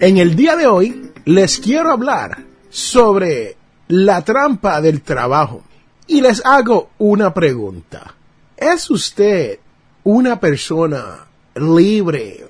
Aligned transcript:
En 0.00 0.16
el 0.16 0.36
día 0.36 0.54
de 0.54 0.68
hoy 0.68 1.10
les 1.24 1.58
quiero 1.58 1.90
hablar 1.90 2.44
sobre 2.70 3.56
la 3.88 4.22
trampa 4.22 4.80
del 4.80 5.02
trabajo 5.02 5.64
y 6.06 6.20
les 6.20 6.44
hago 6.46 6.90
una 6.98 7.34
pregunta. 7.34 8.14
¿Es 8.56 8.90
usted 8.90 9.58
una 10.04 10.38
persona 10.38 11.26
libre 11.56 12.46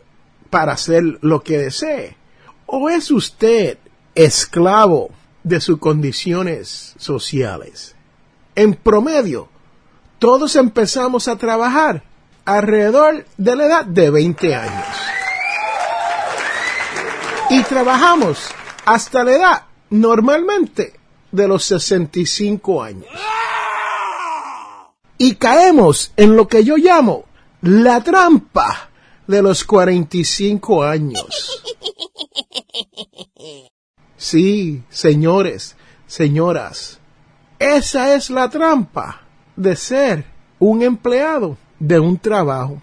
para 0.51 0.73
hacer 0.73 1.19
lo 1.23 1.43
que 1.43 1.57
desee? 1.57 2.19
¿O 2.67 2.91
es 2.91 3.11
usted 3.11 3.79
esclavo 4.15 5.09
de 5.43 5.63
sus 5.63 5.79
condiciones 5.79 6.93
sociales? 6.99 7.95
En 8.57 8.75
promedio, 8.75 9.49
todos 10.19 10.55
empezamos 10.55 11.29
a 11.29 11.37
trabajar 11.37 12.03
alrededor 12.45 13.25
de 13.39 13.57
la 13.57 13.65
edad 13.65 13.85
de 13.87 14.11
20 14.11 14.55
años 14.55 15.08
y 17.51 17.63
trabajamos 17.63 18.51
hasta 18.85 19.25
la 19.25 19.33
edad 19.33 19.63
normalmente 19.91 20.95
de 21.31 21.49
los 21.49 21.65
65 21.65 22.83
años. 22.83 23.07
Y 25.17 25.35
caemos 25.37 26.13
en 26.17 26.37
lo 26.37 26.47
que 26.47 26.63
yo 26.65 26.77
llamo 26.77 27.25
la 27.63 28.03
trampa 28.03 28.91
de 29.27 29.43
los 29.43 29.65
45 29.65 30.85
años. 30.85 31.63
Sí, 34.17 34.83
señores, 34.91 35.77
señoras, 36.07 36.99
esa 37.59 38.15
es 38.15 38.31
la 38.31 38.49
trampa 38.49 39.23
de 39.57 39.75
ser 39.75 40.25
un 40.59 40.83
empleado 40.83 41.57
de 41.79 41.99
un 41.99 42.19
trabajo. 42.19 42.81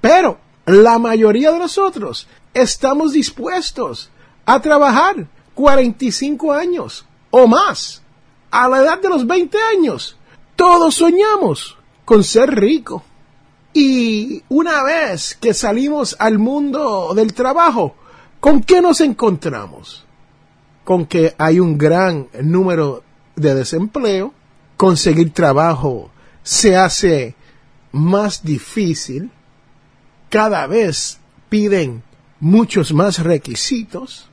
Pero 0.00 0.38
la 0.66 0.98
mayoría 0.98 1.52
de 1.52 1.58
nosotros 1.58 2.28
estamos 2.54 3.12
dispuestos 3.12 4.10
a 4.46 4.60
trabajar 4.60 5.26
45 5.54 6.52
años 6.52 7.04
o 7.30 7.46
más. 7.46 8.02
A 8.50 8.68
la 8.68 8.78
edad 8.78 9.00
de 9.00 9.08
los 9.08 9.26
20 9.26 9.56
años, 9.76 10.16
todos 10.56 10.96
soñamos 10.96 11.76
con 12.04 12.24
ser 12.24 12.50
rico. 12.50 13.04
Y 13.72 14.42
una 14.48 14.82
vez 14.82 15.36
que 15.40 15.54
salimos 15.54 16.16
al 16.18 16.38
mundo 16.38 17.12
del 17.14 17.32
trabajo, 17.32 17.94
¿con 18.40 18.62
qué 18.62 18.82
nos 18.82 19.00
encontramos? 19.00 20.04
Con 20.84 21.06
que 21.06 21.34
hay 21.38 21.60
un 21.60 21.78
gran 21.78 22.28
número 22.42 23.04
de 23.36 23.54
desempleo, 23.54 24.34
conseguir 24.76 25.32
trabajo 25.32 26.10
se 26.42 26.76
hace 26.76 27.36
más 27.92 28.42
difícil, 28.42 29.30
cada 30.28 30.66
vez 30.66 31.18
piden 31.48 32.02
muchos 32.40 32.92
más 32.92 33.18
requisitos 33.18 34.28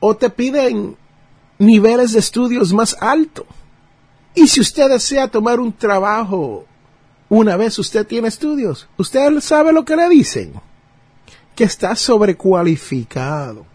o 0.00 0.16
te 0.16 0.30
piden 0.30 0.96
niveles 1.58 2.12
de 2.12 2.20
estudios 2.20 2.72
más 2.72 2.96
altos. 3.00 3.46
Y 4.34 4.46
si 4.48 4.60
usted 4.60 4.88
desea 4.88 5.28
tomar 5.28 5.58
un 5.60 5.72
trabajo 5.72 6.64
una 7.28 7.56
vez 7.56 7.78
usted 7.78 8.06
tiene 8.06 8.28
estudios, 8.28 8.86
usted 8.96 9.40
sabe 9.40 9.72
lo 9.72 9.84
que 9.84 9.96
le 9.96 10.08
dicen, 10.08 10.52
que 11.56 11.64
está 11.64 11.96
sobrecualificado. 11.96 13.66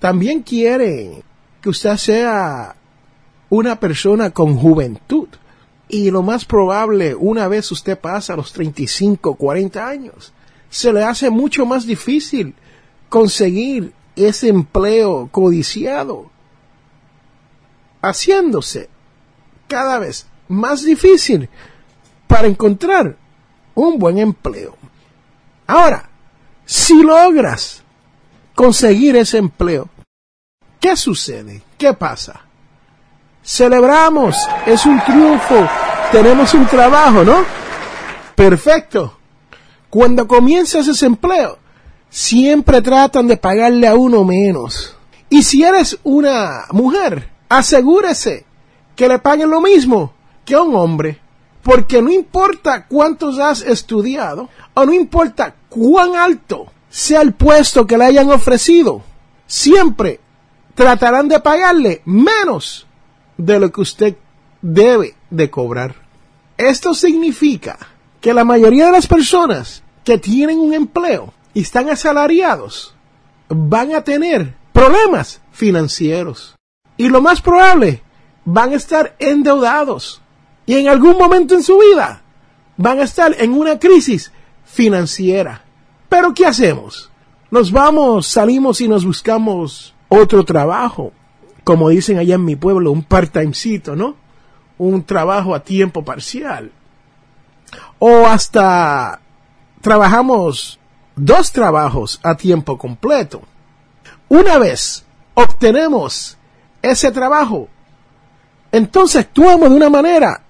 También 0.00 0.42
quieren 0.42 1.22
que 1.60 1.68
usted 1.68 1.96
sea 1.96 2.74
una 3.50 3.78
persona 3.78 4.30
con 4.30 4.56
juventud. 4.56 5.28
Y 5.88 6.10
lo 6.10 6.22
más 6.22 6.44
probable, 6.44 7.14
una 7.14 7.48
vez 7.48 7.70
usted 7.72 7.98
pasa 7.98 8.36
los 8.36 8.52
35, 8.52 9.34
40 9.36 9.88
años, 9.88 10.32
se 10.68 10.92
le 10.92 11.02
hace 11.02 11.30
mucho 11.30 11.64
más 11.64 11.86
difícil 11.86 12.54
conseguir 13.08 13.92
ese 14.16 14.48
empleo 14.48 15.28
codiciado, 15.30 16.30
haciéndose 18.02 18.88
cada 19.66 19.98
vez 19.98 20.26
más 20.48 20.82
difícil 20.82 21.48
para 22.26 22.48
encontrar 22.48 23.16
un 23.74 23.98
buen 23.98 24.18
empleo. 24.18 24.76
Ahora, 25.66 26.08
si 26.64 27.02
logras 27.02 27.82
conseguir 28.54 29.16
ese 29.16 29.38
empleo, 29.38 29.88
¿qué 30.80 30.96
sucede? 30.96 31.62
¿Qué 31.76 31.92
pasa? 31.94 32.40
Celebramos, 33.42 34.36
es 34.66 34.84
un 34.84 35.00
triunfo, 35.04 35.68
tenemos 36.10 36.52
un 36.54 36.66
trabajo, 36.66 37.24
¿no? 37.24 37.44
Perfecto. 38.34 39.18
Cuando 39.90 40.28
comienzas 40.28 40.86
ese 40.88 41.06
empleo, 41.06 41.58
siempre 42.10 42.82
tratan 42.82 43.26
de 43.26 43.36
pagarle 43.36 43.86
a 43.86 43.94
uno 43.94 44.24
menos. 44.24 44.96
Y 45.30 45.42
si 45.42 45.62
eres 45.62 45.98
una 46.04 46.64
mujer, 46.72 47.30
asegúrese 47.48 48.46
que 48.96 49.08
le 49.08 49.18
paguen 49.18 49.50
lo 49.50 49.60
mismo 49.60 50.12
que 50.44 50.54
a 50.54 50.62
un 50.62 50.74
hombre. 50.74 51.20
Porque 51.62 52.00
no 52.00 52.10
importa 52.10 52.86
cuántos 52.86 53.38
has 53.38 53.62
estudiado, 53.62 54.48
o 54.74 54.86
no 54.86 54.92
importa 54.92 55.54
cuán 55.68 56.16
alto 56.16 56.66
sea 56.88 57.20
el 57.20 57.34
puesto 57.34 57.86
que 57.86 57.98
le 57.98 58.06
hayan 58.06 58.30
ofrecido, 58.30 59.02
siempre 59.46 60.20
tratarán 60.74 61.28
de 61.28 61.40
pagarle 61.40 62.02
menos 62.04 62.86
de 63.36 63.60
lo 63.60 63.70
que 63.70 63.80
usted 63.80 64.16
debe 64.62 65.14
de 65.30 65.50
cobrar. 65.50 65.94
Esto 66.56 66.94
significa 66.94 67.78
que 68.20 68.32
la 68.32 68.44
mayoría 68.44 68.86
de 68.86 68.92
las 68.92 69.06
personas 69.06 69.82
que 70.04 70.18
tienen 70.18 70.58
un 70.58 70.72
empleo 70.72 71.34
y 71.58 71.62
están 71.62 71.90
asalariados 71.90 72.94
van 73.48 73.92
a 73.92 74.04
tener 74.04 74.54
problemas 74.72 75.40
financieros. 75.50 76.54
Y 76.96 77.08
lo 77.08 77.20
más 77.20 77.40
probable, 77.40 78.00
van 78.44 78.74
a 78.74 78.76
estar 78.76 79.16
endeudados. 79.18 80.22
Y 80.66 80.76
en 80.76 80.86
algún 80.86 81.18
momento 81.18 81.56
en 81.56 81.64
su 81.64 81.76
vida 81.78 82.22
van 82.76 83.00
a 83.00 83.02
estar 83.02 83.34
en 83.40 83.54
una 83.54 83.76
crisis 83.76 84.30
financiera. 84.64 85.64
Pero 86.08 86.32
¿qué 86.32 86.46
hacemos? 86.46 87.10
Nos 87.50 87.72
vamos, 87.72 88.28
salimos 88.28 88.80
y 88.80 88.86
nos 88.86 89.04
buscamos 89.04 89.96
otro 90.06 90.44
trabajo. 90.44 91.10
Como 91.64 91.88
dicen 91.88 92.18
allá 92.18 92.36
en 92.36 92.44
mi 92.44 92.54
pueblo, 92.54 92.92
un 92.92 93.02
part-timecito, 93.02 93.96
¿no? 93.96 94.14
Un 94.78 95.02
trabajo 95.02 95.56
a 95.56 95.64
tiempo 95.64 96.04
parcial. 96.04 96.70
O 97.98 98.28
hasta 98.28 99.22
trabajamos 99.80 100.78
dos 101.18 101.52
trabajos 101.52 102.20
a 102.22 102.36
tiempo 102.36 102.78
completo. 102.78 103.42
Una 104.28 104.58
vez 104.58 105.04
obtenemos 105.34 106.36
ese 106.82 107.10
trabajo, 107.10 107.68
entonces 108.72 109.22
actuamos 109.22 109.70
de 109.70 109.76
una 109.76 109.90
manera 109.90 110.42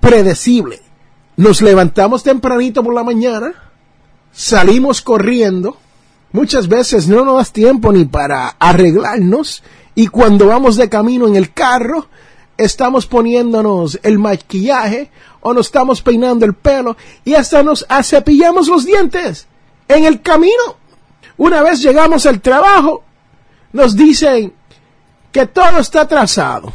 predecible. 0.00 0.80
Nos 1.36 1.62
levantamos 1.62 2.22
tempranito 2.22 2.82
por 2.82 2.94
la 2.94 3.04
mañana, 3.04 3.52
salimos 4.32 5.00
corriendo, 5.00 5.76
muchas 6.32 6.68
veces 6.68 7.06
no 7.06 7.24
nos 7.24 7.36
da 7.36 7.52
tiempo 7.52 7.92
ni 7.92 8.04
para 8.04 8.48
arreglarnos 8.58 9.62
y 9.94 10.08
cuando 10.08 10.46
vamos 10.46 10.76
de 10.76 10.88
camino 10.88 11.26
en 11.26 11.36
el 11.36 11.52
carro, 11.52 12.06
estamos 12.56 13.06
poniéndonos 13.06 14.00
el 14.02 14.18
maquillaje 14.18 15.10
o 15.40 15.54
nos 15.54 15.66
estamos 15.66 16.02
peinando 16.02 16.44
el 16.44 16.54
pelo 16.54 16.96
y 17.24 17.34
hasta 17.34 17.62
nos 17.62 17.86
cepillamos 18.04 18.68
los 18.68 18.84
dientes 18.84 19.47
en 19.88 20.04
el 20.04 20.20
camino. 20.22 20.76
Una 21.36 21.62
vez 21.62 21.82
llegamos 21.82 22.26
al 22.26 22.40
trabajo, 22.40 23.02
nos 23.72 23.96
dicen 23.96 24.52
que 25.32 25.46
todo 25.46 25.78
está 25.78 26.02
atrasado. 26.02 26.72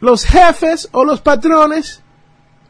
Los 0.00 0.24
jefes 0.24 0.88
o 0.92 1.04
los 1.04 1.20
patrones 1.20 2.02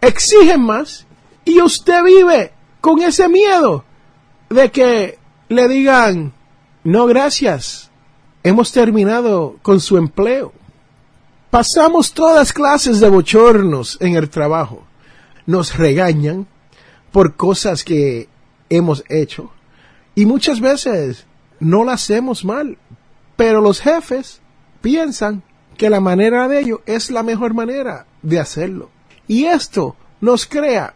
exigen 0.00 0.62
más 0.62 1.06
y 1.44 1.60
usted 1.60 2.02
vive 2.02 2.52
con 2.80 3.02
ese 3.02 3.28
miedo 3.28 3.84
de 4.48 4.70
que 4.70 5.19
le 5.48 5.69
digan, 5.69 6.32
no 6.84 7.06
gracias, 7.06 7.90
hemos 8.42 8.72
terminado 8.72 9.56
con 9.62 9.81
su 9.81 9.96
empleo. 9.96 10.52
Pasamos 11.50 12.12
todas 12.12 12.52
clases 12.52 13.00
de 13.00 13.08
bochornos 13.08 13.96
en 14.00 14.16
el 14.16 14.28
trabajo. 14.28 14.84
Nos 15.46 15.76
regañan 15.76 16.46
por 17.10 17.36
cosas 17.36 17.84
que 17.84 18.28
hemos 18.70 19.05
hecho 19.09 19.50
y 20.15 20.26
muchas 20.26 20.61
veces 20.61 21.26
no 21.61 21.85
las 21.85 22.03
hacemos 22.03 22.44
mal, 22.44 22.76
pero 23.37 23.61
los 23.61 23.81
jefes 23.81 24.41
piensan 24.81 25.43
que 25.76 25.91
la 25.91 26.00
manera 26.00 26.49
de 26.49 26.61
ello 26.61 26.82
es 26.87 27.11
la 27.11 27.23
mejor 27.23 27.55
manera 27.55 28.06
de 28.23 28.41
hacerlo. 28.41 28.91
Y 29.29 29.44
esto 29.44 29.94
nos 30.20 30.47
crea 30.47 30.94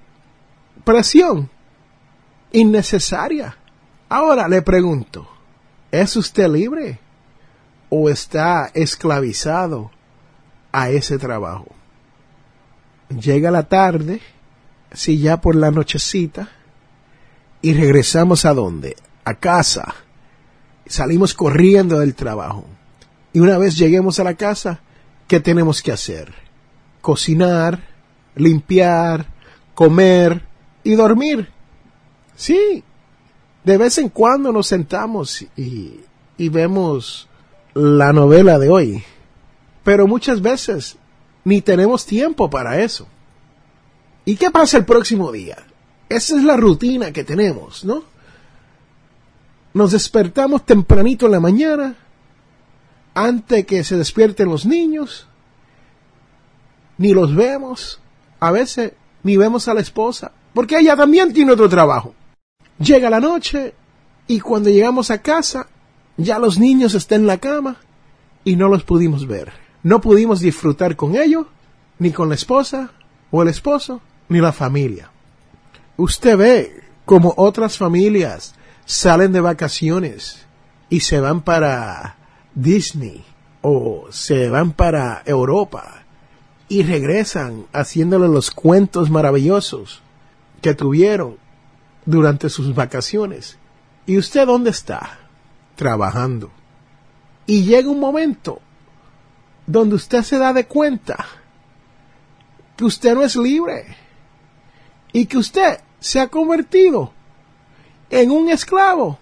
presión 0.85 1.49
innecesaria. 2.51 3.57
Ahora 4.09 4.49
le 4.49 4.61
pregunto, 4.63 5.29
¿es 5.91 6.17
usted 6.17 6.49
libre 6.49 6.99
o 7.89 8.11
está 8.11 8.71
esclavizado 8.75 9.91
a 10.73 10.91
ese 10.91 11.19
trabajo? 11.19 11.69
Llega 13.09 13.51
la 13.51 13.69
tarde, 13.69 14.21
si 14.93 15.19
ya 15.19 15.41
por 15.41 15.55
la 15.55 15.71
nochecita, 15.71 16.49
y 17.63 17.75
regresamos 17.75 18.45
a 18.45 18.53
dónde? 18.53 18.97
A 19.25 19.35
casa. 19.35 19.95
Salimos 20.87 21.33
corriendo 21.33 22.01
del 22.01 22.15
trabajo. 22.15 22.67
Y 23.33 23.39
una 23.39 23.57
vez 23.57 23.79
lleguemos 23.79 24.19
a 24.19 24.25
la 24.25 24.35
casa, 24.35 24.81
¿qué 25.29 25.41
tenemos 25.41 25.81
que 25.81 25.93
hacer? 25.93 26.35
Cocinar, 27.01 27.81
limpiar, 28.35 29.27
comer 29.75 30.43
y 30.85 30.95
dormir. 30.95 31.49
Sí, 32.35 32.83
de 33.65 33.77
vez 33.79 33.97
en 33.99 34.09
cuando 34.09 34.53
nos 34.53 34.67
sentamos 34.67 35.43
y, 35.57 36.01
y 36.37 36.49
vemos 36.49 37.29
la 37.75 38.13
novela 38.13 38.59
de 38.59 38.69
hoy, 38.69 39.05
pero 39.85 40.07
muchas 40.07 40.43
veces 40.43 40.97
ni 41.45 41.63
tenemos 41.63 42.05
tiempo 42.05 42.51
para 42.51 42.83
eso. 42.83 43.07
¿Y 44.25 44.37
qué 44.37 44.51
pasa 44.51 44.79
el 44.79 44.85
próximo 44.85 45.33
día? 45.33 45.57
Esa 46.13 46.37
es 46.37 46.45
la 46.45 46.59
rutina 46.59 47.11
que 47.11 47.25
tenemos, 47.25 47.87
¿no? 47.87 48.05
Nos 49.73 49.93
despertamos 49.93 50.67
tempranito 50.67 51.25
en 51.25 51.33
la 51.33 51.41
mañana, 51.41 51.97
antes 53.15 53.65
que 53.65 53.83
se 53.83 53.97
despierten 53.97 54.51
los 54.51 54.67
niños, 54.67 55.27
ni 56.99 57.15
los 57.15 57.35
vemos, 57.35 57.99
a 58.41 58.51
veces 58.51 58.93
ni 59.23 59.39
vemos 59.39 59.69
a 59.69 59.75
la 59.75 59.81
esposa, 59.81 60.33
porque 60.53 60.79
ella 60.79 60.97
también 60.97 61.33
tiene 61.33 61.53
otro 61.53 61.71
trabajo. 61.71 62.15
Llega 62.79 63.09
la 63.09 63.21
noche 63.21 63.73
y 64.27 64.39
cuando 64.41 64.69
llegamos 64.69 65.11
a 65.11 65.23
casa, 65.23 65.69
ya 66.19 66.39
los 66.39 66.59
niños 66.59 66.93
están 66.93 67.23
en 67.23 67.27
la 67.27 67.39
cama 67.39 67.77
y 68.45 68.57
no 68.57 68.69
los 68.69 68.85
pudimos 68.85 69.27
ver. 69.27 69.51
No 69.83 70.03
pudimos 70.03 70.41
disfrutar 70.41 70.95
con 70.95 71.17
ellos, 71.17 71.47
ni 71.99 72.13
con 72.13 72.29
la 72.29 72.35
esposa 72.35 72.91
o 73.31 73.41
el 73.41 73.49
esposo, 73.49 74.03
ni 74.29 74.39
la 74.41 74.53
familia. 74.53 75.12
Usted 75.97 76.37
ve 76.37 76.83
como 77.05 77.35
otras 77.37 77.77
familias 77.77 78.55
salen 78.85 79.33
de 79.33 79.41
vacaciones 79.41 80.47
y 80.89 81.01
se 81.01 81.21
van 81.21 81.43
para 81.43 82.17
Disney 82.55 83.25
o 83.61 84.07
se 84.11 84.49
van 84.49 84.73
para 84.73 85.23
Europa 85.25 86.03
y 86.69 86.83
regresan 86.83 87.67
haciéndole 87.73 88.29
los 88.29 88.51
cuentos 88.51 89.11
maravillosos 89.11 90.03
que 90.63 90.75
tuvieron 90.75 91.37
durante 92.07 92.49
sus 92.49 92.75
vacaciones. 92.75 93.59
¿Y 94.07 94.19
usted 94.19 94.47
dónde 94.47 94.71
está? 94.71 95.19
Trabajando. 95.77 96.51
Y 97.47 97.65
llega 97.65 97.91
un 97.91 98.01
momento 98.01 98.61
donde 99.67 99.97
usted 99.97 100.23
se 100.23 100.39
da 100.39 100.53
de 100.53 100.67
cuenta 100.67 101.27
que 102.77 102.85
usted 102.85 103.15
no 103.15 103.23
es 103.23 103.37
libre 103.37 103.97
y 105.13 105.27
que 105.27 105.39
usted 105.39 105.81
se 106.01 106.21
ha 106.21 106.29
convertido 106.29 107.13
en 108.11 108.31
un 108.31 108.49
esclavo 108.49 109.19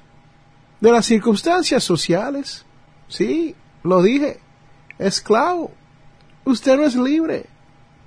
de 0.81 0.91
las 0.93 1.07
circunstancias 1.07 1.85
sociales. 1.85 2.65
Sí, 3.09 3.55
lo 3.83 4.03
dije, 4.03 4.41
esclavo. 4.99 5.73
Usted 6.45 6.77
no 6.77 6.85
es 6.85 6.95
libre 6.95 7.47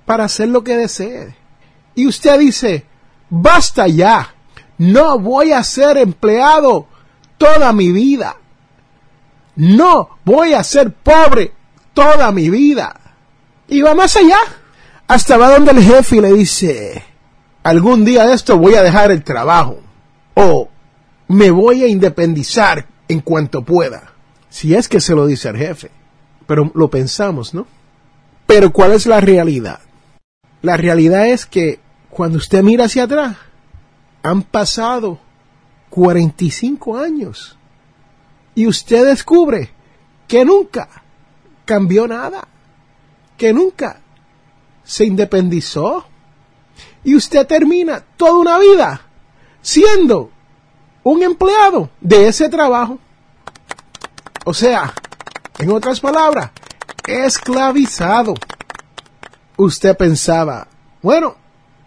para 0.04 0.24
hacer 0.24 0.48
lo 0.48 0.64
que 0.64 0.76
desee. 0.76 1.36
Y 1.94 2.06
usted 2.06 2.38
dice, 2.38 2.84
basta 3.30 3.86
ya, 3.86 4.34
no 4.78 5.18
voy 5.18 5.52
a 5.52 5.62
ser 5.62 5.96
empleado 5.98 6.86
toda 7.38 7.72
mi 7.72 7.92
vida. 7.92 8.36
No 9.56 10.18
voy 10.24 10.54
a 10.54 10.64
ser 10.64 10.92
pobre 10.92 11.52
toda 11.92 12.32
mi 12.32 12.50
vida. 12.50 13.00
Y 13.68 13.80
va 13.82 13.94
más 13.94 14.16
allá. 14.16 14.38
Hasta 15.06 15.36
va 15.36 15.50
donde 15.50 15.72
el 15.72 15.82
jefe 15.82 16.20
le 16.20 16.32
dice, 16.32 17.04
algún 17.64 18.04
día 18.04 18.26
de 18.26 18.34
esto 18.34 18.56
voy 18.58 18.74
a 18.76 18.82
dejar 18.82 19.10
el 19.10 19.24
trabajo. 19.24 19.80
O 20.34 20.68
me 21.26 21.50
voy 21.50 21.82
a 21.82 21.88
independizar 21.88 22.86
en 23.08 23.20
cuanto 23.20 23.64
pueda. 23.64 24.12
Si 24.48 24.74
es 24.74 24.88
que 24.88 25.00
se 25.00 25.14
lo 25.14 25.26
dice 25.26 25.48
al 25.48 25.56
jefe. 25.56 25.90
Pero 26.46 26.70
lo 26.74 26.88
pensamos, 26.88 27.54
¿no? 27.54 27.66
Pero 28.46 28.72
¿cuál 28.72 28.92
es 28.92 29.06
la 29.06 29.20
realidad? 29.20 29.80
La 30.62 30.76
realidad 30.76 31.26
es 31.28 31.46
que 31.46 31.80
cuando 32.10 32.38
usted 32.38 32.62
mira 32.62 32.84
hacia 32.84 33.04
atrás, 33.04 33.36
han 34.22 34.42
pasado 34.42 35.18
45 35.90 36.98
años 36.98 37.58
y 38.54 38.66
usted 38.66 39.06
descubre 39.06 39.70
que 40.28 40.44
nunca 40.44 40.88
cambió 41.64 42.06
nada, 42.06 42.46
que 43.36 43.52
nunca 43.52 44.00
se 44.84 45.04
independizó 45.04 46.06
y 47.04 47.14
usted 47.14 47.46
termina 47.46 48.02
toda 48.16 48.38
una 48.38 48.58
vida 48.58 49.02
siendo 49.60 50.30
un 51.02 51.22
empleado 51.22 51.90
de 52.00 52.28
ese 52.28 52.48
trabajo. 52.48 52.98
O 54.46 54.54
sea, 54.54 54.92
en 55.58 55.70
otras 55.70 56.00
palabras, 56.00 56.50
esclavizado. 57.06 58.34
Usted 59.56 59.96
pensaba, 59.96 60.66
bueno, 61.02 61.36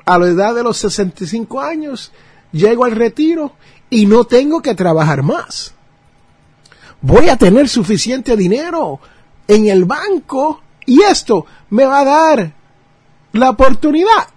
a 0.06 0.18
la 0.18 0.28
edad 0.28 0.56
de 0.56 0.64
los 0.64 0.78
65 0.78 1.60
años 1.60 2.12
llego 2.52 2.86
al 2.86 2.92
retiro 2.92 3.54
y 3.90 4.06
no 4.06 4.24
tengo 4.24 4.62
que 4.62 4.76
trabajar 4.76 5.24
más. 5.24 5.74
Voy 7.02 7.30
a 7.30 7.38
tener 7.38 7.68
suficiente 7.68 8.38
dinero 8.38 9.00
en 9.48 9.68
el 9.68 9.86
banco 9.86 10.62
y 10.86 11.02
esto 11.02 11.46
me 11.70 11.86
va 11.86 12.00
a 12.00 12.06
dar 12.06 12.54
la 13.34 13.50
oportunidad 13.50 14.28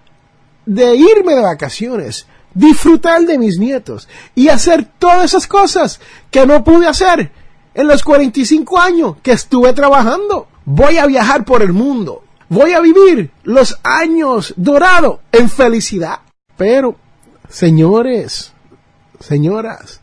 de 0.65 0.95
irme 0.95 1.35
de 1.35 1.41
vacaciones, 1.41 2.27
disfrutar 2.53 3.21
de 3.21 3.37
mis 3.37 3.57
nietos 3.57 4.07
y 4.35 4.49
hacer 4.49 4.87
todas 4.99 5.25
esas 5.25 5.47
cosas 5.47 5.99
que 6.29 6.45
no 6.45 6.63
pude 6.63 6.87
hacer 6.87 7.31
en 7.73 7.87
los 7.87 8.03
45 8.03 8.79
años 8.79 9.15
que 9.21 9.31
estuve 9.31 9.73
trabajando. 9.73 10.47
Voy 10.65 10.97
a 10.97 11.05
viajar 11.05 11.45
por 11.45 11.61
el 11.61 11.73
mundo. 11.73 12.23
Voy 12.49 12.73
a 12.73 12.81
vivir 12.81 13.31
los 13.43 13.77
años 13.83 14.53
dorados 14.57 15.19
en 15.31 15.49
felicidad. 15.49 16.19
Pero, 16.57 16.97
señores, 17.49 18.51
señoras, 19.19 20.01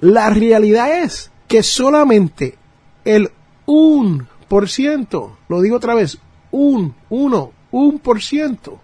la 0.00 0.30
realidad 0.30 1.02
es 1.02 1.30
que 1.46 1.62
solamente 1.62 2.56
el 3.04 3.30
un 3.66 4.26
por 4.48 4.68
ciento, 4.68 5.36
lo 5.48 5.60
digo 5.60 5.76
otra 5.76 5.94
vez, 5.94 6.18
un, 6.50 6.94
uno, 7.10 7.52
un 7.70 7.98
por 7.98 8.22
ciento 8.22 8.80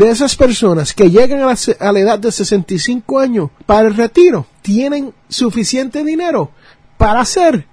de 0.00 0.08
esas 0.08 0.34
personas 0.34 0.94
que 0.94 1.10
llegan 1.10 1.42
a 1.42 1.92
la, 1.92 2.00
edad 2.00 2.18
de 2.18 2.32
65 2.32 3.18
años 3.18 3.50
para 3.66 3.86
el 3.86 3.94
retiro 3.94 4.46
tienen 4.62 5.12
suficiente 5.28 6.02
dinero 6.02 6.52
para 6.96 7.20
hacer 7.20 7.66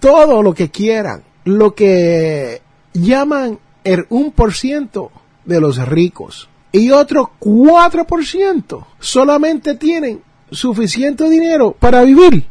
todo 0.00 0.42
lo 0.42 0.54
que 0.54 0.70
quieran, 0.70 1.24
lo 1.44 1.74
que 1.74 2.62
llaman 2.94 3.58
el 3.84 4.08
1% 4.08 5.10
de 5.44 5.60
los 5.60 5.76
ricos 5.86 6.48
y 6.72 6.90
otro 6.90 7.32
4% 7.38 8.86
solamente 8.98 9.74
tienen 9.74 10.22
suficiente 10.50 11.28
dinero 11.28 11.76
para 11.78 12.02
vivir 12.02 12.46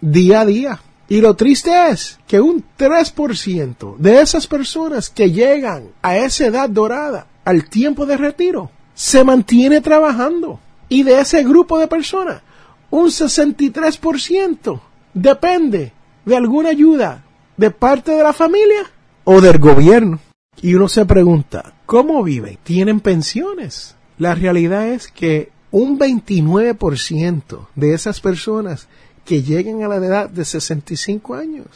día 0.00 0.40
a 0.40 0.46
día. 0.46 0.80
Y 1.10 1.20
lo 1.20 1.36
triste 1.36 1.90
es 1.90 2.18
que 2.26 2.40
un 2.40 2.64
3% 2.78 3.96
de 3.98 4.20
esas 4.22 4.46
personas 4.46 5.10
que 5.10 5.30
llegan 5.30 5.90
a 6.00 6.16
esa 6.16 6.46
edad 6.46 6.70
dorada, 6.70 7.26
al 7.46 7.70
tiempo 7.70 8.04
de 8.06 8.16
retiro, 8.16 8.70
se 8.92 9.22
mantiene 9.22 9.80
trabajando. 9.80 10.58
Y 10.88 11.04
de 11.04 11.20
ese 11.20 11.44
grupo 11.44 11.78
de 11.78 11.86
personas, 11.86 12.42
un 12.90 13.06
63% 13.06 14.80
depende 15.14 15.92
de 16.24 16.36
alguna 16.36 16.70
ayuda 16.70 17.24
de 17.56 17.70
parte 17.70 18.12
de 18.12 18.22
la 18.22 18.32
familia 18.32 18.90
o 19.24 19.40
del 19.40 19.58
gobierno. 19.58 20.18
Y 20.60 20.74
uno 20.74 20.88
se 20.88 21.06
pregunta, 21.06 21.74
¿cómo 21.86 22.22
viven? 22.24 22.58
¿Tienen 22.64 22.98
pensiones? 22.98 23.94
La 24.18 24.34
realidad 24.34 24.88
es 24.88 25.08
que 25.08 25.52
un 25.70 25.98
29% 25.98 27.68
de 27.76 27.94
esas 27.94 28.20
personas 28.20 28.88
que 29.24 29.42
lleguen 29.42 29.84
a 29.84 29.88
la 29.88 29.96
edad 29.96 30.28
de 30.30 30.44
65 30.44 31.34
años 31.34 31.66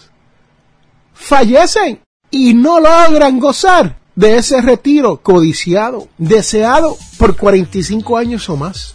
fallecen 1.14 2.00
y 2.30 2.54
no 2.54 2.80
logran 2.80 3.38
gozar 3.38 3.99
de 4.20 4.36
ese 4.36 4.60
retiro 4.60 5.16
codiciado, 5.22 6.06
deseado 6.18 6.94
por 7.16 7.38
45 7.38 8.18
años 8.18 8.50
o 8.50 8.56
más. 8.58 8.94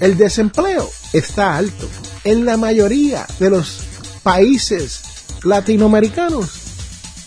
El 0.00 0.16
desempleo 0.16 0.88
está 1.12 1.58
alto 1.58 1.86
en 2.24 2.46
la 2.46 2.56
mayoría 2.56 3.26
de 3.38 3.50
los 3.50 3.82
países 4.22 5.02
latinoamericanos 5.42 6.50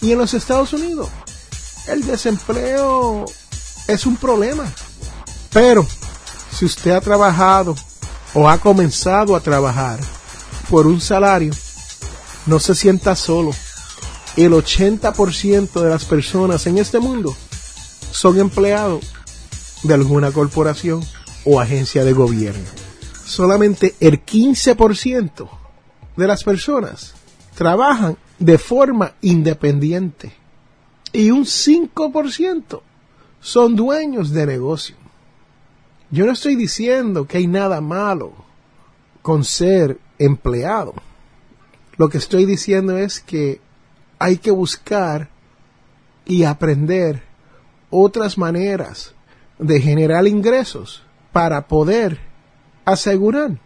y 0.02 0.12
en 0.12 0.18
los 0.18 0.34
Estados 0.34 0.74
Unidos. 0.74 1.10
El 1.88 2.04
desempleo 2.04 3.26
es 3.88 4.06
un 4.08 4.18
problema. 4.18 4.66
Pero 5.52 5.86
si 6.52 6.66
usted 6.66 6.92
ha 6.92 7.02
trabajado 7.02 7.76
o 8.34 8.50
ha 8.50 8.58
comenzado 8.58 9.36
a 9.36 9.40
trabajar 9.40 10.00
por 10.68 10.88
un 10.88 11.00
salario, 11.00 11.54
no 12.48 12.60
se 12.60 12.74
sienta 12.74 13.16
solo. 13.16 13.52
El 14.36 14.52
80% 14.52 15.80
de 15.80 15.90
las 15.90 16.06
personas 16.06 16.66
en 16.66 16.80
este 16.80 17.00
mundo 17.00 17.36
son 18.12 18.40
empleados 18.40 19.06
de 19.84 19.94
alguna 19.94 20.32
corporación 20.32 21.06
o 21.46 21.60
agencia 21.60 22.04
de 22.04 22.14
gobierno. 22.14 22.66
Solamente 23.26 23.96
el 24.00 24.26
15% 24.26 25.50
de 26.16 26.28
las 26.28 26.44
personas 26.44 27.14
trabajan 27.56 28.18
de 28.40 28.58
forma 28.58 29.14
independiente 29.22 30.34
y 31.12 31.32
un 31.32 31.44
5% 31.46 32.82
son 33.40 33.76
dueños 33.76 34.32
de 34.32 34.46
negocio. 34.46 34.96
Yo 36.12 36.26
no 36.26 36.32
estoy 36.32 36.56
diciendo 36.56 37.26
que 37.26 37.38
hay 37.38 37.48
nada 37.48 37.82
malo 37.82 38.34
con 39.22 39.44
ser 39.44 40.00
empleado. 40.20 40.94
Lo 41.98 42.10
que 42.10 42.18
estoy 42.18 42.46
diciendo 42.46 42.98
es 42.98 43.20
que 43.20 43.62
hay 44.20 44.38
que 44.38 44.52
buscar 44.52 45.30
y 46.26 46.44
aprender 46.44 47.24
otras 47.90 48.38
maneras 48.38 49.14
de 49.60 49.80
generar 49.80 50.28
ingresos 50.28 51.04
para 51.34 51.68
poder 51.68 52.20
asegurar 52.86 53.58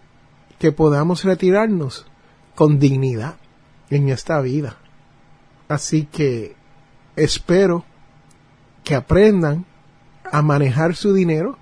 que 0.58 0.72
podamos 0.72 1.24
retirarnos 1.24 2.08
con 2.56 2.80
dignidad 2.80 3.36
en 3.92 4.10
esta 4.10 4.42
vida. 4.42 4.78
Así 5.68 6.06
que 6.06 6.56
espero 7.16 7.86
que 8.84 8.96
aprendan 8.96 9.66
a 10.24 10.42
manejar 10.42 10.96
su 10.96 11.14
dinero 11.14 11.58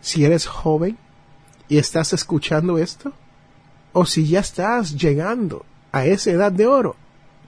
si 0.00 0.24
eres 0.24 0.46
joven 0.46 0.96
y 1.68 1.78
estás 1.78 2.12
escuchando 2.12 2.78
esto, 2.78 3.12
o 3.92 4.06
si 4.06 4.28
ya 4.28 4.40
estás 4.40 4.96
llegando 4.96 5.64
a 5.92 6.06
esa 6.06 6.30
edad 6.30 6.52
de 6.52 6.66
oro, 6.66 6.96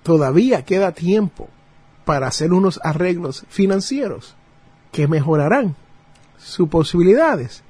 todavía 0.03 0.65
queda 0.65 0.93
tiempo 0.93 1.49
para 2.05 2.27
hacer 2.27 2.53
unos 2.53 2.81
arreglos 2.83 3.45
financieros 3.49 4.35
que 4.91 5.07
mejorarán 5.07 5.77
sus 6.37 6.69
posibilidades 6.69 7.63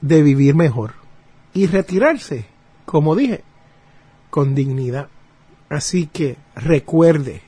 de 0.00 0.22
vivir 0.22 0.54
mejor 0.54 0.94
y 1.54 1.66
retirarse, 1.66 2.46
como 2.84 3.16
dije, 3.16 3.42
con 4.30 4.54
dignidad. 4.54 5.08
Así 5.68 6.06
que 6.06 6.36
recuerde, 6.54 7.42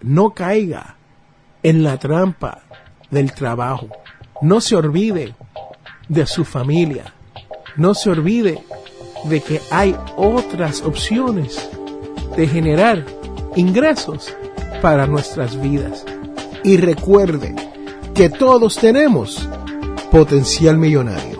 no 0.00 0.30
caiga 0.30 0.96
en 1.62 1.82
la 1.82 1.98
trampa 1.98 2.62
del 3.10 3.32
trabajo. 3.32 3.88
No 4.42 4.60
se 4.60 4.76
olvide 4.76 5.34
de 6.08 6.26
su 6.26 6.44
familia. 6.44 7.14
No 7.76 7.94
se 7.94 8.10
olvide 8.10 8.64
de 9.24 9.40
que 9.40 9.60
hay 9.70 9.96
otras 10.16 10.82
opciones 10.82 11.68
de 12.36 12.46
generar 12.46 13.04
ingresos 13.56 14.34
para 14.80 15.06
nuestras 15.06 15.60
vidas. 15.60 16.04
Y 16.64 16.76
recuerde 16.76 17.54
que 18.14 18.28
todos 18.28 18.76
tenemos 18.76 19.48
potencial 20.10 20.76
millonario. 20.76 21.39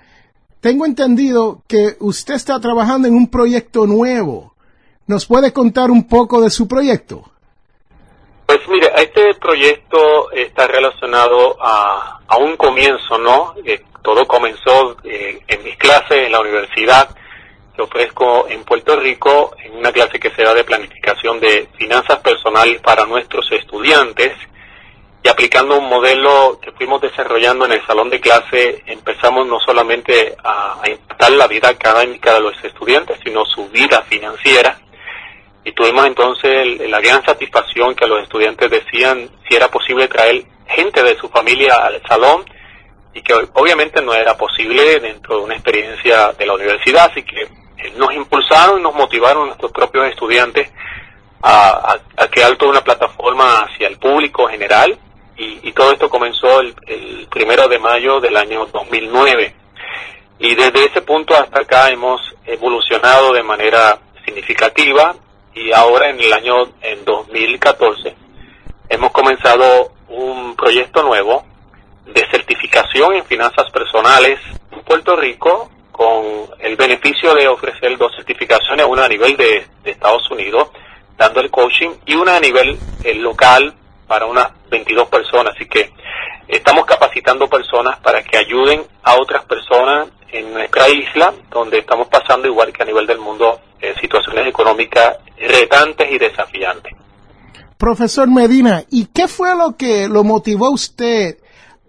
tengo 0.61 0.87
entendido 0.87 1.62
que 1.67 1.97
usted 2.00 2.35
está 2.35 2.61
trabajando 2.61 3.07
en 3.09 3.14
un 3.14 3.29
proyecto 3.29 3.87
nuevo. 3.87 4.54
¿Nos 5.07 5.27
puede 5.27 5.53
contar 5.53 5.91
un 5.91 6.09
poco 6.09 6.41
de 6.41 6.51
su 6.51 6.67
proyecto? 6.67 7.25
Pues 8.47 8.61
mire, 8.69 8.91
este 8.97 9.35
proyecto 9.35 10.31
está 10.33 10.67
relacionado 10.67 11.57
a, 11.61 12.21
un 12.39 12.57
comienzo, 12.57 13.17
¿no? 13.19 13.55
Eh, 13.65 13.83
todo 14.03 14.27
comenzó 14.27 14.97
eh, 15.05 15.41
en 15.47 15.63
mis 15.63 15.77
clases 15.77 16.27
en 16.27 16.33
la 16.33 16.41
universidad 16.41 17.09
que 17.75 17.83
ofrezco 17.83 18.47
en 18.49 18.65
Puerto 18.65 18.97
Rico, 18.97 19.55
en 19.63 19.77
una 19.77 19.93
clase 19.93 20.19
que 20.19 20.31
se 20.31 20.43
da 20.43 20.55
de 20.55 20.65
planificación 20.65 21.41
de 21.41 21.69
finanzas 21.77 22.19
personales 22.21 22.81
para 22.81 23.05
nuestros 23.05 23.51
estudiantes 23.51 24.33
y 25.25 25.29
aplicando 25.29 25.79
un 25.79 25.89
modelo 25.89 26.59
que 26.61 26.71
fuimos 26.73 27.01
desarrollando 27.01 27.65
en 27.65 27.73
el 27.73 27.87
salón 27.87 28.11
de 28.11 28.21
clase, 28.21 28.83
empezamos 28.85 29.47
no 29.47 29.59
solamente 29.59 30.37
a, 30.45 30.83
impactar 30.87 31.33
la 31.33 31.47
vida 31.47 31.71
académica 31.71 32.35
de 32.35 32.41
los 32.41 32.63
estudiantes, 32.63 33.19
sino 33.25 33.47
su 33.47 33.67
vida 33.71 34.03
financiera. 34.03 34.79
Y 35.64 35.73
tuvimos 35.73 36.06
entonces 36.06 36.88
la 36.88 37.00
gran 37.00 37.25
satisfacción 37.25 37.94
que 37.94 38.06
los 38.06 38.23
estudiantes 38.23 38.71
decían 38.71 39.28
si 39.49 39.56
era 39.56 39.68
posible 39.68 40.09
traer 40.09 40.44
gente 40.66 41.02
de 41.02 41.16
su 41.16 41.28
familia 41.28 41.75
al 41.76 42.02
salón 42.06 42.44
y 43.14 43.23
que 43.23 43.35
obviamente 43.54 44.02
no 44.02 44.12
era 44.12 44.37
posible 44.37 45.00
dentro 45.00 45.38
de 45.38 45.44
una 45.44 45.54
experiencia 45.54 46.33
de 46.33 46.47
la 46.47 46.54
universidad, 46.54 47.11
así 47.11 47.23
que 47.23 47.42
eh, 47.42 47.92
nos 47.97 48.12
impulsaron 48.14 48.80
y 48.80 48.83
nos 48.83 48.94
motivaron 48.94 49.47
nuestros 49.47 49.73
propios 49.73 50.06
estudiantes 50.09 50.71
a, 51.42 51.99
a 52.16 52.28
crear 52.28 52.56
toda 52.56 52.73
una 52.73 52.85
plataforma 52.85 53.61
hacia 53.61 53.88
el 53.88 53.99
público 53.99 54.47
general 54.49 54.99
y, 55.37 55.73
todo 55.73 55.92
esto 55.92 56.09
comenzó 56.09 56.61
el, 56.61 57.26
primero 57.30 57.66
de 57.68 57.78
mayo 57.78 58.21
del 58.21 58.37
año 58.37 58.66
2009. 58.66 59.54
Y 60.38 60.54
desde 60.54 60.85
ese 60.85 61.02
punto 61.02 61.35
hasta 61.35 61.61
acá 61.61 61.88
hemos 61.90 62.21
evolucionado 62.47 63.33
de 63.33 63.42
manera 63.42 63.99
significativa 64.25 65.14
y 65.55 65.73
ahora 65.73 66.11
en 66.11 66.21
el 66.21 66.33
año 66.33 66.55
en 66.83 67.05
2014 67.05 68.15
hemos 68.89 69.13
comenzado 69.13 69.93
un 70.09 70.55
proyecto 70.57 71.03
nuevo 71.03 71.45
de 72.07 72.27
certificación 72.31 73.15
en 73.15 73.25
finanzas 73.25 73.71
personales 73.71 74.39
en 74.71 74.81
Puerto 74.83 75.17
Rico 75.17 75.71
con 75.91 76.25
el 76.59 76.77
beneficio 76.77 77.35
de 77.35 77.47
ofrecer 77.47 77.97
dos 77.97 78.15
certificaciones, 78.17 78.85
una 78.85 79.05
a 79.05 79.09
nivel 79.09 79.37
de, 79.37 79.65
Estados 79.85 80.29
Unidos, 80.31 80.71
dando 81.17 81.41
el 81.41 81.51
coaching, 81.51 81.91
y 82.05 82.17
una 82.17 82.37
a 82.37 82.41
nivel 82.41 82.77
eh, 83.05 83.15
local 83.15 83.73
para 84.09 84.27
unas 84.27 84.49
22 84.71 85.09
personas. 85.09 85.55
Así 85.55 85.67
que 85.67 85.93
estamos 86.49 86.85
capacitando 86.85 87.49
personas 87.49 87.99
para 88.01 88.23
que 88.23 88.38
ayuden 88.38 88.83
a 89.03 89.14
otras 89.16 89.45
personas 89.45 90.09
en 90.31 90.53
nuestra 90.53 90.88
isla, 90.88 91.33
donde 91.51 91.79
estamos 91.79 92.09
pasando, 92.09 92.49
igual 92.49 92.73
que 92.73 92.83
a 92.83 92.87
nivel 92.87 93.07
del 93.07 93.18
mundo, 93.18 93.61
eh, 93.81 93.95
situaciones 94.01 94.47
económicas 94.49 95.16
retantes 95.38 96.11
y 96.11 96.18
desafiantes. 96.18 96.92
Profesor 97.79 98.29
Medina, 98.29 98.83
¿y 98.90 99.07
qué 99.07 99.29
fue 99.29 99.57
lo 99.57 99.77
que 99.77 100.09
lo 100.09 100.25
motivó 100.25 100.66
a 100.66 100.71
usted 100.71 101.38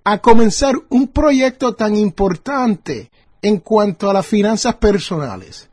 a 0.03 0.19
comenzar 0.19 0.75
un 0.89 1.07
proyecto 1.07 1.73
tan 1.73 1.95
importante 1.95 3.09
en 3.41 3.59
cuanto 3.59 4.09
a 4.09 4.13
las 4.13 4.27
finanzas 4.27 4.75
personales? 4.75 5.69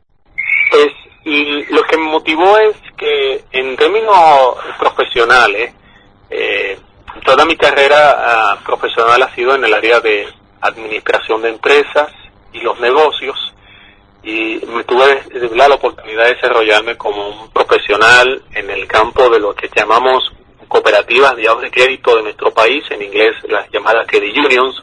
Pues 0.71 0.87
lo 1.69 1.83
que 1.83 1.97
me 1.97 2.05
motivó 2.05 2.57
es 2.57 2.75
que 2.97 3.43
en 3.51 3.75
términos 3.75 4.15
profesionales, 4.79 5.73
eh, 6.29 6.77
toda 7.25 7.45
mi 7.45 7.55
carrera 7.55 8.15
ah, 8.17 8.59
profesional 8.65 9.21
ha 9.21 9.35
sido 9.35 9.55
en 9.55 9.65
el 9.65 9.73
área 9.73 9.99
de 9.99 10.27
administración 10.61 11.41
de 11.41 11.49
empresas 11.49 12.11
y 12.51 12.59
los 12.61 12.79
negocios 12.79 13.53
y 14.23 14.61
me 14.67 14.83
tuve 14.85 15.21
la 15.53 15.67
oportunidad 15.67 16.23
de 16.25 16.35
desarrollarme 16.35 16.95
como 16.95 17.27
un 17.27 17.49
profesional 17.51 18.41
en 18.53 18.69
el 18.69 18.87
campo 18.87 19.29
de 19.29 19.39
lo 19.39 19.53
que 19.53 19.69
llamamos 19.75 20.31
cooperativas 20.67 21.35
de 21.35 21.43
de 21.43 21.71
crédito 21.71 22.15
de 22.15 22.23
nuestro 22.23 22.51
país, 22.51 22.83
en 22.89 23.03
inglés 23.03 23.35
las 23.49 23.69
llamadas 23.69 24.07
credit 24.07 24.35
unions. 24.37 24.81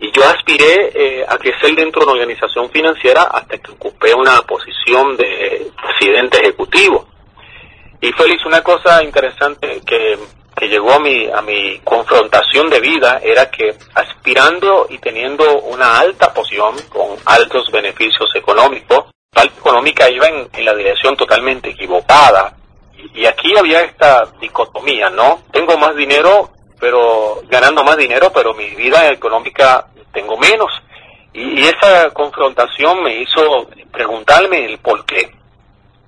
Y 0.00 0.10
yo 0.10 0.24
aspiré 0.24 0.90
eh, 0.94 1.24
a 1.28 1.36
crecer 1.38 1.74
dentro 1.76 2.00
de 2.00 2.12
una 2.12 2.22
organización 2.22 2.68
financiera 2.70 3.22
hasta 3.24 3.58
que 3.58 3.70
ocupé 3.70 4.14
una 4.14 4.40
posición 4.42 5.16
de 5.16 5.70
presidente 5.80 6.38
ejecutivo. 6.38 7.06
Y 8.00 8.10
Félix, 8.12 8.44
una 8.44 8.62
cosa 8.62 9.02
interesante 9.02 9.80
que, 9.86 10.18
llegó 10.68 10.92
a 10.92 11.00
mi, 11.00 11.26
a 11.30 11.42
mi 11.42 11.78
confrontación 11.80 12.70
de 12.70 12.80
vida 12.80 13.20
era 13.22 13.50
que 13.50 13.74
aspirando 13.94 14.86
y 14.88 14.98
teniendo 14.98 15.60
una 15.62 15.98
alta 15.98 16.32
posición 16.32 16.76
con 16.88 17.16
altos 17.26 17.70
beneficios 17.72 18.30
económicos, 18.34 19.06
la 19.34 19.44
económica 19.44 20.08
iba 20.10 20.28
en, 20.28 20.64
la 20.64 20.74
dirección 20.74 21.16
totalmente 21.16 21.70
equivocada. 21.70 22.54
Y, 23.14 23.26
aquí 23.26 23.56
había 23.56 23.82
esta 23.82 24.24
dicotomía, 24.40 25.10
¿no? 25.10 25.42
Tengo 25.52 25.76
más 25.76 25.94
dinero, 25.96 26.50
pero 26.78 27.42
ganando 27.48 27.82
más 27.82 27.96
dinero, 27.96 28.30
pero 28.32 28.54
mi 28.54 28.70
vida 28.70 29.10
económica 29.10 29.86
tengo 30.12 30.36
menos. 30.38 30.70
Y, 31.32 31.60
y 31.60 31.66
esa 31.66 32.10
confrontación 32.10 33.02
me 33.02 33.22
hizo 33.22 33.68
preguntarme 33.92 34.64
el 34.64 34.78
por 34.78 35.04
qué. 35.04 35.30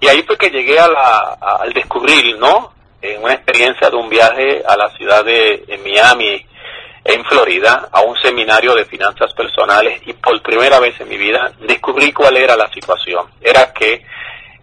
Y 0.01 0.09
ahí 0.09 0.23
fue 0.23 0.39
que 0.39 0.51
llegué 0.51 0.79
a 0.79 0.89
la, 0.89 1.39
al 1.41 1.73
descubrir, 1.73 2.39
¿no? 2.39 2.76
En 3.03 3.23
una 3.23 3.35
experiencia 3.35 3.91
de 3.91 3.97
un 3.97 4.09
viaje 4.09 4.63
a 4.67 4.77
la 4.77 4.91
ciudad 4.97 5.25
de, 5.25 5.65
Miami, 5.85 6.45
en 7.05 7.25
Florida, 7.25 7.89
a 7.93 8.01
un 8.01 8.17
seminario 8.19 8.75
de 8.75 8.85
finanzas 8.85 9.33
personales 9.35 10.01
y 10.07 10.13
por 10.15 10.43
primera 10.43 10.81
vez 10.81 11.01
en 11.01 11.09
mi 11.09 11.17
vida 11.17 11.53
descubrí 11.61 12.13
cuál 12.13 12.37
era 12.37 12.57
la 12.57 12.69
situación. 12.73 13.27
Era 13.41 13.73
que 13.73 14.05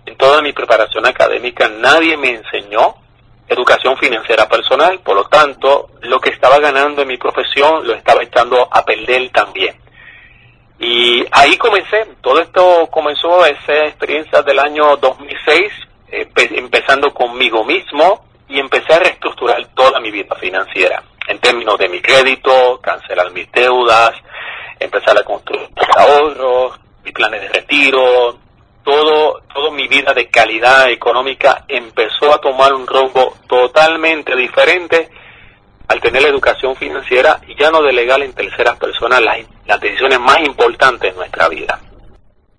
en 0.06 0.18
toda 0.18 0.42
mi 0.42 0.52
preparación 0.52 1.06
académica 1.06 1.70
nadie 1.70 2.18
me 2.18 2.32
enseñó 2.32 2.96
educación 3.48 3.98
financiera 3.98 4.48
personal, 4.48 5.00
por 5.00 5.16
lo 5.16 5.26
tanto, 5.26 5.90
lo 6.02 6.20
que 6.20 6.32
estaba 6.32 6.60
ganando 6.60 7.02
en 7.02 7.08
mi 7.08 7.18
profesión 7.18 7.86
lo 7.86 7.94
estaba 7.94 8.24
echando 8.24 8.68
a 8.72 8.84
perder 8.84 9.30
también. 9.30 9.76
Y 10.80 11.26
ahí 11.32 11.56
comencé, 11.58 12.06
todo 12.22 12.42
esto 12.42 12.88
comenzó 12.92 13.46
esa 13.46 13.86
experiencia 13.86 14.42
del 14.42 14.60
año 14.60 14.98
2006, 14.98 15.72
empezando 16.14 17.14
conmigo 17.14 17.64
mismo 17.64 18.26
y 18.48 18.60
empecé 18.60 18.94
a 18.94 19.00
reestructurar 19.00 19.66
toda 19.74 20.00
mi 20.00 20.12
vida 20.12 20.36
financiera, 20.36 21.02
en 21.28 21.40
términos 21.40 21.78
de 21.78 21.90
mi 21.90 22.02
crédito, 22.02 22.80
cancelar 22.82 23.32
mis 23.32 23.52
deudas, 23.52 24.14
empezar 24.80 25.18
a 25.18 25.24
construir 25.24 25.70
ahorros, 25.98 26.80
mis 27.04 27.14
planes 27.14 27.42
de 27.42 27.50
retiro, 27.50 28.38
todo, 28.84 29.42
toda 29.54 29.72
mi 29.72 29.88
vida 29.88 30.14
de 30.14 30.28
calidad 30.30 30.90
económica 30.90 31.66
empezó 31.68 32.34
a 32.34 32.40
tomar 32.40 32.74
un 32.74 32.86
rumbo 32.86 33.36
totalmente 33.48 34.36
diferente 34.36 35.10
al 35.88 36.02
tener 36.02 36.22
la 36.22 36.30
educación 36.30 36.76
financiera 36.76 37.40
y 37.48 37.56
ya 37.56 37.72
no 37.72 37.82
delegar 37.82 38.22
en 38.22 38.34
terceras 38.34 38.78
personas 38.78 39.22
las, 39.22 39.38
las 39.66 39.80
decisiones 39.80 40.20
más 40.20 40.40
importantes 40.40 41.12
de 41.12 41.18
nuestra 41.18 41.48
vida. 41.50 41.80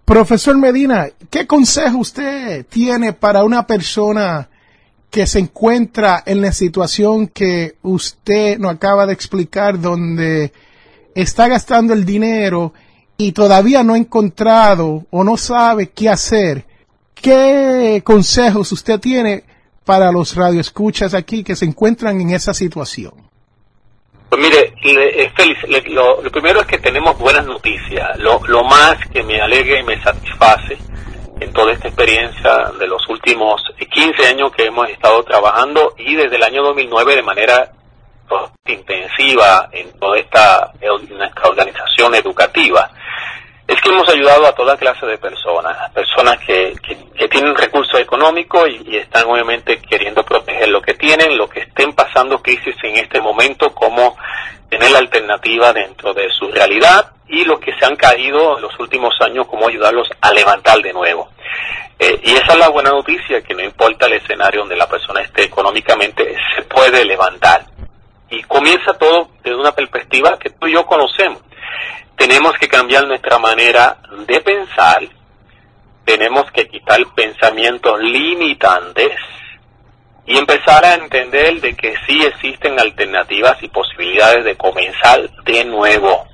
Profesor 0.04 0.58
Medina, 0.58 1.08
¿qué 1.30 1.46
consejo 1.46 1.98
usted 1.98 2.66
tiene 2.66 3.14
para 3.14 3.42
una 3.42 3.66
persona 3.66 4.50
que 5.10 5.26
se 5.26 5.38
encuentra 5.38 6.22
en 6.26 6.42
la 6.42 6.52
situación 6.52 7.28
que 7.28 7.76
usted 7.80 8.58
nos 8.58 8.74
acaba 8.74 9.06
de 9.06 9.14
explicar, 9.14 9.80
donde 9.80 10.52
está 11.14 11.48
gastando 11.48 11.94
el 11.94 12.04
dinero 12.04 12.74
y 13.16 13.32
todavía 13.32 13.82
no 13.82 13.94
ha 13.94 13.98
encontrado 13.98 15.06
o 15.10 15.24
no 15.24 15.38
sabe 15.38 15.88
qué 15.88 16.10
hacer? 16.10 16.66
¿Qué 17.14 18.02
consejos 18.04 18.72
usted 18.72 19.00
tiene 19.00 19.44
para 19.86 20.12
los 20.12 20.34
radioescuchas 20.34 21.14
aquí 21.14 21.42
que 21.42 21.56
se 21.56 21.64
encuentran 21.64 22.20
en 22.20 22.28
esa 22.30 22.52
situación? 22.52 23.14
Pues 24.34 24.50
mire, 24.50 24.74
eh, 24.82 25.30
Félix, 25.36 25.88
lo, 25.90 26.20
primero 26.22 26.60
es 26.60 26.66
que 26.66 26.78
tenemos 26.78 27.16
buenas 27.16 27.46
noticias. 27.46 28.18
Lo, 28.18 28.40
lo 28.48 28.64
más 28.64 28.96
que 29.12 29.22
me 29.22 29.40
alegra 29.40 29.78
y 29.78 29.84
me 29.84 30.02
satisface 30.02 30.76
en 31.38 31.52
toda 31.52 31.72
esta 31.72 31.86
experiencia 31.86 32.72
de 32.76 32.88
los 32.88 33.08
últimos 33.08 33.62
15 33.78 34.26
años 34.26 34.50
que 34.50 34.64
hemos 34.64 34.90
estado 34.90 35.22
trabajando 35.22 35.94
y 35.98 36.16
desde 36.16 36.34
el 36.34 36.42
año 36.42 36.64
2009 36.64 37.14
de 37.14 37.22
manera 37.22 37.72
intensiva 38.66 39.68
en 39.70 39.92
toda 40.00 40.18
esta 40.18 40.72
nuestra 40.80 41.48
organización 41.48 42.16
educativa, 42.16 42.90
es 43.66 43.80
que 43.80 43.88
hemos 43.88 44.08
ayudado 44.08 44.46
a 44.46 44.54
toda 44.54 44.76
clase 44.76 45.06
de 45.06 45.16
personas, 45.16 45.90
personas 45.92 46.36
que, 46.46 46.74
que, 46.82 47.28
tienen 47.28 47.54
recursos 47.54 47.98
económicos 47.98 48.68
y, 48.68 48.96
están 48.96 49.24
obviamente 49.26 49.80
queriendo 49.80 50.22
proteger 50.22 50.68
lo 50.68 50.82
que 50.82 50.94
tienen, 50.94 51.38
lo 51.38 51.48
que 51.48 51.60
estén 51.60 51.94
pasando 51.94 52.42
crisis 52.42 52.76
en 52.82 52.96
este 52.96 53.20
momento, 53.20 53.74
como 53.74 54.16
tener 54.68 54.90
la 54.90 54.98
alternativa 54.98 55.72
dentro 55.72 56.12
de 56.12 56.30
su 56.30 56.50
realidad 56.50 57.12
y 57.26 57.44
los 57.44 57.58
que 57.58 57.72
se 57.78 57.86
han 57.86 57.96
caído 57.96 58.56
en 58.56 58.62
los 58.62 58.78
últimos 58.78 59.14
años, 59.20 59.46
cómo 59.46 59.66
ayudarlos 59.66 60.08
a 60.20 60.30
levantar 60.32 60.78
de 60.82 60.92
nuevo. 60.92 61.30
Eh, 61.98 62.20
y 62.22 62.32
esa 62.32 62.52
es 62.52 62.58
la 62.58 62.68
buena 62.68 62.90
noticia, 62.90 63.40
que 63.40 63.54
no 63.54 63.62
importa 63.62 64.06
el 64.06 64.14
escenario 64.14 64.60
donde 64.60 64.76
la 64.76 64.88
persona 64.88 65.22
esté 65.22 65.44
económicamente, 65.44 66.36
se 66.54 66.62
puede 66.62 67.04
levantar. 67.04 67.64
Y 68.28 68.42
comienza 68.42 68.92
todo 68.98 69.30
desde 69.42 69.56
una 69.56 69.72
perspectiva 69.72 70.38
que 70.38 70.50
tú 70.50 70.66
y 70.66 70.74
yo 70.74 70.84
conocemos 70.84 71.40
tenemos 72.16 72.52
que 72.58 72.68
cambiar 72.68 73.06
nuestra 73.06 73.38
manera 73.38 73.98
de 74.26 74.40
pensar, 74.40 75.02
tenemos 76.04 76.50
que 76.52 76.68
quitar 76.68 77.00
pensamientos 77.14 78.00
limitantes 78.00 79.12
y 80.26 80.38
empezar 80.38 80.84
a 80.84 80.94
entender 80.94 81.60
de 81.60 81.74
que 81.74 81.94
sí 82.06 82.24
existen 82.24 82.78
alternativas 82.78 83.62
y 83.62 83.68
posibilidades 83.68 84.44
de 84.44 84.56
comenzar 84.56 85.28
de 85.44 85.64
nuevo. 85.64 86.26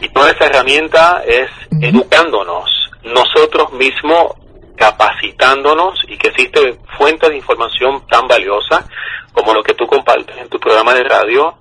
Y 0.00 0.08
toda 0.08 0.30
esa 0.30 0.46
herramienta 0.46 1.22
es 1.26 1.50
educándonos, 1.80 2.90
nosotros 3.02 3.72
mismos 3.72 4.34
capacitándonos 4.76 6.00
y 6.08 6.16
que 6.16 6.28
existe 6.28 6.78
fuente 6.98 7.28
de 7.28 7.36
información 7.36 8.06
tan 8.08 8.26
valiosa 8.26 8.86
como 9.32 9.52
lo 9.52 9.62
que 9.62 9.74
tú 9.74 9.86
compartes 9.86 10.36
en 10.36 10.48
tu 10.48 10.58
programa 10.58 10.94
de 10.94 11.04
radio, 11.04 11.56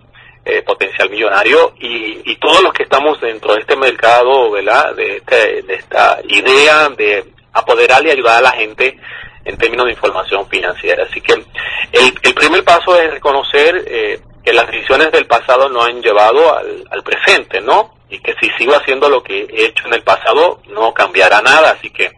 eh, 0.46 0.62
potencial 0.62 1.10
millonario 1.10 1.74
y, 1.80 2.22
y, 2.30 2.36
todos 2.36 2.62
los 2.62 2.74
que 2.74 2.84
estamos 2.84 3.20
dentro 3.22 3.54
de 3.54 3.62
este 3.62 3.78
mercado, 3.78 4.52
¿verdad? 4.52 4.94
De, 4.94 5.18
este, 5.18 5.62
de 5.62 5.74
esta 5.76 6.20
idea 6.28 6.90
de 6.90 7.32
apoderar 7.54 8.06
y 8.06 8.12
ayudar 8.12 8.38
a 8.40 8.50
la 8.50 8.52
gente 8.52 9.00
en 9.46 9.58
términos 9.58 9.86
de 9.86 9.94
información 9.94 10.48
financiera. 10.50 11.06
Así 11.10 11.22
que 11.22 11.34
el, 11.34 12.14
el 12.22 12.34
primer 12.34 12.64
paso 12.64 13.00
es 13.00 13.12
reconocer 13.12 13.84
eh, 13.88 14.20
que 14.44 14.54
las 14.54 14.68
decisiones 14.68 15.12
del 15.12 15.28
pasado 15.28 15.70
no 15.70 15.84
han 15.84 16.02
llevado 16.02 16.58
al, 16.58 16.84
al 16.92 17.04
presente, 17.04 17.62
¿no? 17.62 17.96
Y 18.10 18.20
que 18.20 18.36
si 18.42 18.50
sigo 18.58 18.76
haciendo 18.76 19.10
lo 19.10 19.24
que 19.24 19.48
he 19.50 19.66
hecho 19.66 19.88
en 19.88 19.94
el 19.94 20.04
pasado, 20.04 20.62
no 20.68 20.94
cambiará 20.94 21.42
nada. 21.42 21.72
Así 21.72 21.90
que 21.90 22.12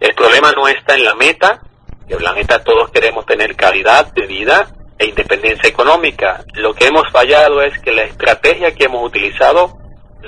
el 0.00 0.14
problema 0.14 0.50
no 0.50 0.66
está 0.66 0.96
en 0.96 1.04
la 1.04 1.14
meta, 1.14 1.62
que 2.08 2.18
la 2.18 2.32
meta 2.32 2.62
todos 2.64 2.90
queremos 2.90 3.24
tener 3.24 3.54
calidad 3.54 4.12
de 4.12 4.26
vida, 4.26 4.68
e 4.98 5.06
independencia 5.06 5.68
económica. 5.68 6.44
Lo 6.54 6.74
que 6.74 6.86
hemos 6.86 7.10
fallado 7.10 7.62
es 7.62 7.78
que 7.80 7.92
la 7.92 8.02
estrategia 8.02 8.74
que 8.74 8.84
hemos 8.84 9.04
utilizado 9.04 9.76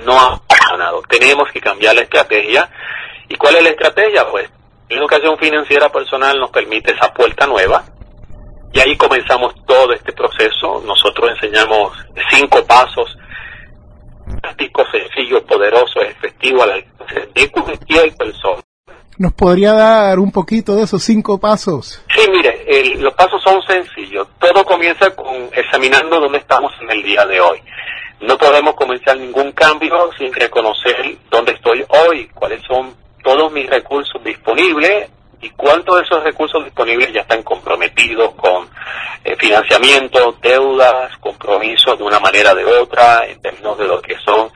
no 0.05 0.19
ha 0.19 0.41
funcionado. 0.49 1.03
Tenemos 1.09 1.51
que 1.53 1.61
cambiar 1.61 1.95
la 1.95 2.03
estrategia. 2.03 2.69
¿Y 3.29 3.37
cuál 3.37 3.57
es 3.57 3.65
la 3.65 3.71
estrategia? 3.71 4.27
Pues 4.31 4.51
la 4.89 4.97
educación 4.97 5.39
financiera 5.39 5.89
personal 5.91 6.39
nos 6.39 6.51
permite 6.51 6.93
esa 6.93 7.13
puerta 7.13 7.47
nueva. 7.47 7.85
Y 8.73 8.81
ahí 8.81 8.97
comenzamos 8.97 9.55
todo 9.67 9.93
este 9.93 10.13
proceso. 10.13 10.83
Nosotros 10.85 11.31
enseñamos 11.31 11.97
cinco 12.31 12.65
pasos 12.65 13.17
prácticos, 14.41 14.89
sencillos, 14.91 15.43
poderosos, 15.43 16.03
efectivos 16.03 16.65
al 16.65 16.73
alcance 16.73 17.29
de 17.35 17.51
cualquier 17.51 18.15
persona 18.17 18.63
¿Nos 19.17 19.33
podría 19.33 19.73
dar 19.73 20.19
un 20.19 20.33
poquito 20.33 20.75
de 20.75 20.83
esos 20.85 21.03
cinco 21.03 21.39
pasos? 21.39 22.03
Sí, 22.15 22.29
mire, 22.31 22.65
los 22.97 23.15
pasos 23.15 23.43
son 23.43 23.63
sencillos. 23.63 24.27
Todo 24.39 24.65
comienza 24.65 25.11
con 25.15 25.49
examinando 25.53 26.19
dónde 26.19 26.39
estamos 26.39 26.73
en 26.81 26.91
el 26.91 27.03
día 27.03 27.25
de 27.27 27.41
hoy. 27.41 27.61
No 28.21 28.37
podemos 28.37 28.75
comenzar 28.75 29.17
ningún 29.19 29.53
cambio 29.53 30.11
sin 30.19 30.33
reconocer 30.33 31.17
dónde 31.31 31.53
estoy 31.53 31.85
hoy, 31.89 32.27
cuáles 32.35 32.63
son 32.67 32.95
todos 33.23 33.53
mis 33.53 33.69
recursos 33.69 34.23
disponibles 34.25 35.09
y 35.45 35.51
cuántos 35.51 35.97
de 35.97 36.03
esos 36.03 36.25
recursos 36.25 36.65
disponibles 36.65 37.13
ya 37.13 37.21
están 37.21 37.43
comprometidos 37.43 38.35
con 38.35 38.67
eh, 39.23 39.37
financiamiento, 39.37 40.39
deudas, 40.41 41.15
compromisos 41.19 41.99
de 41.99 42.05
una 42.05 42.19
manera 42.19 42.53
o 42.53 42.55
de 42.55 42.65
otra, 42.65 43.27
en 43.27 43.41
términos 43.43 43.77
de 43.77 43.87
lo 43.87 44.01
que 44.01 44.17
son 44.25 44.51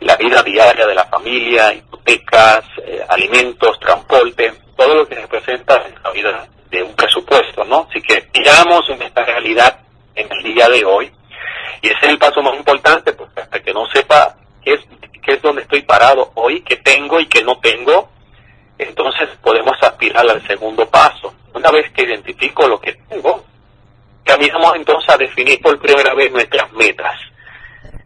la 0.00 0.16
vida 0.16 0.42
diaria 0.42 0.86
de 0.86 0.94
la 0.94 1.06
familia, 1.06 1.72
hipotecas, 1.72 2.62
eh, 2.84 3.02
alimentos, 3.08 3.80
transporte, 3.80 4.52
todo 4.76 4.94
lo 4.94 5.08
que 5.08 5.14
representa 5.14 5.82
la 6.02 6.10
vida 6.10 6.46
de 6.70 6.82
un 6.82 6.94
presupuesto, 6.94 7.64
¿no? 7.64 7.86
Así 7.88 8.02
que 8.02 8.28
miramos 8.34 8.82
en 8.90 9.00
esta 9.00 9.24
realidad 9.24 9.78
en 10.14 10.30
el 10.30 10.42
día 10.42 10.68
de 10.68 10.84
hoy 10.84 11.10
y 11.80 11.86
ese 11.86 11.98
es 12.02 12.08
el 12.10 12.18
paso 12.18 12.42
más 12.42 12.54
importante 12.54 13.14
porque 13.14 13.40
hasta 13.40 13.62
que 13.62 13.72
no 13.72 13.86
sepa 13.86 14.36
qué 14.62 14.74
es, 14.74 14.80
qué 15.22 15.34
es 15.34 15.42
donde 15.42 15.62
estoy 15.62 15.82
parado 15.82 16.32
hoy, 16.34 16.60
qué 16.60 16.76
tengo 16.76 17.18
y 17.18 17.26
qué 17.26 17.42
no 17.42 17.58
tengo, 17.60 18.10
entonces 18.78 19.28
podemos 19.42 19.76
aspirar 19.80 20.28
al 20.28 20.46
segundo 20.46 20.86
paso. 20.88 21.34
Una 21.52 21.70
vez 21.70 21.90
que 21.92 22.02
identifico 22.02 22.66
lo 22.66 22.80
que 22.80 22.94
tengo, 23.08 23.44
caminamos 24.24 24.74
entonces 24.76 25.08
a 25.14 25.16
definir 25.16 25.60
por 25.60 25.78
primera 25.80 26.14
vez 26.14 26.32
nuestras 26.32 26.72
metas. 26.72 27.18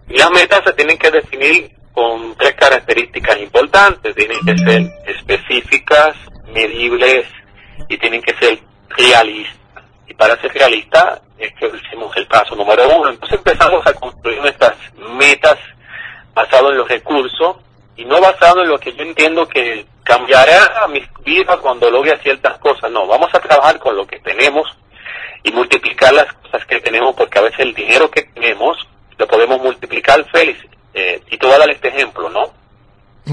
Y 0.08 0.18
las 0.18 0.30
metas 0.30 0.62
se 0.64 0.72
tienen 0.74 0.98
que 0.98 1.10
definir 1.10 1.70
con 1.92 2.34
tres 2.36 2.54
características 2.54 3.38
importantes. 3.40 4.14
Tienen 4.14 4.40
que 4.44 4.56
ser 4.58 4.82
específicas, 5.06 6.16
medibles 6.52 7.26
y 7.88 7.96
tienen 7.98 8.22
que 8.22 8.34
ser 8.34 8.58
realistas. 8.90 9.84
Y 10.06 10.14
para 10.14 10.40
ser 10.40 10.52
realistas 10.52 11.20
es 11.38 11.52
que 11.54 11.66
hicimos 11.66 12.14
el 12.16 12.26
paso 12.26 12.54
número 12.54 12.88
uno. 12.88 13.10
Entonces 13.10 13.38
empezamos 13.38 13.86
a 13.86 13.92
construir 13.94 14.40
nuestras 14.40 14.76
metas 15.18 15.58
basado 16.34 16.70
en 16.70 16.78
los 16.78 16.88
recursos 16.88 17.56
y 17.98 18.04
no 18.04 18.20
basado 18.20 18.62
en 18.62 18.68
lo 18.68 18.78
que 18.78 18.92
yo 18.92 19.02
entiendo 19.02 19.46
que 19.48 19.84
cambiará 20.04 20.84
a 20.84 20.86
mi 20.86 21.02
vida 21.24 21.56
cuando 21.56 21.90
logre 21.90 22.16
ciertas 22.22 22.56
cosas. 22.58 22.90
No, 22.92 23.06
vamos 23.08 23.28
a 23.34 23.40
trabajar 23.40 23.76
con 23.80 23.96
lo 23.96 24.06
que 24.06 24.20
tenemos 24.20 24.68
y 25.42 25.50
multiplicar 25.50 26.14
las 26.14 26.32
cosas 26.34 26.64
que 26.66 26.80
tenemos, 26.80 27.14
porque 27.16 27.40
a 27.40 27.42
veces 27.42 27.58
el 27.58 27.74
dinero 27.74 28.08
que 28.08 28.22
tenemos 28.22 28.78
lo 29.18 29.26
podemos 29.26 29.60
multiplicar, 29.60 30.24
Félix. 30.30 30.60
Eh, 30.94 31.20
y 31.28 31.36
te 31.36 31.44
voy 31.44 31.56
a 31.56 31.58
dar 31.58 31.70
este 31.70 31.88
ejemplo, 31.88 32.30
¿no? 32.30 32.44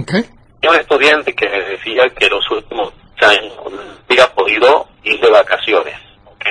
Okay. 0.01 0.25
Hay 0.63 0.69
un 0.69 0.75
estudiante 0.75 1.33
que 1.35 1.47
me 1.47 1.61
decía 1.61 2.09
que 2.09 2.27
los 2.27 2.49
últimos 2.49 2.91
años 3.21 3.53
había 4.09 4.27
podido 4.33 4.87
ir 5.03 5.19
de 5.19 5.29
vacaciones, 5.29 5.95
¿ok? 6.25 6.45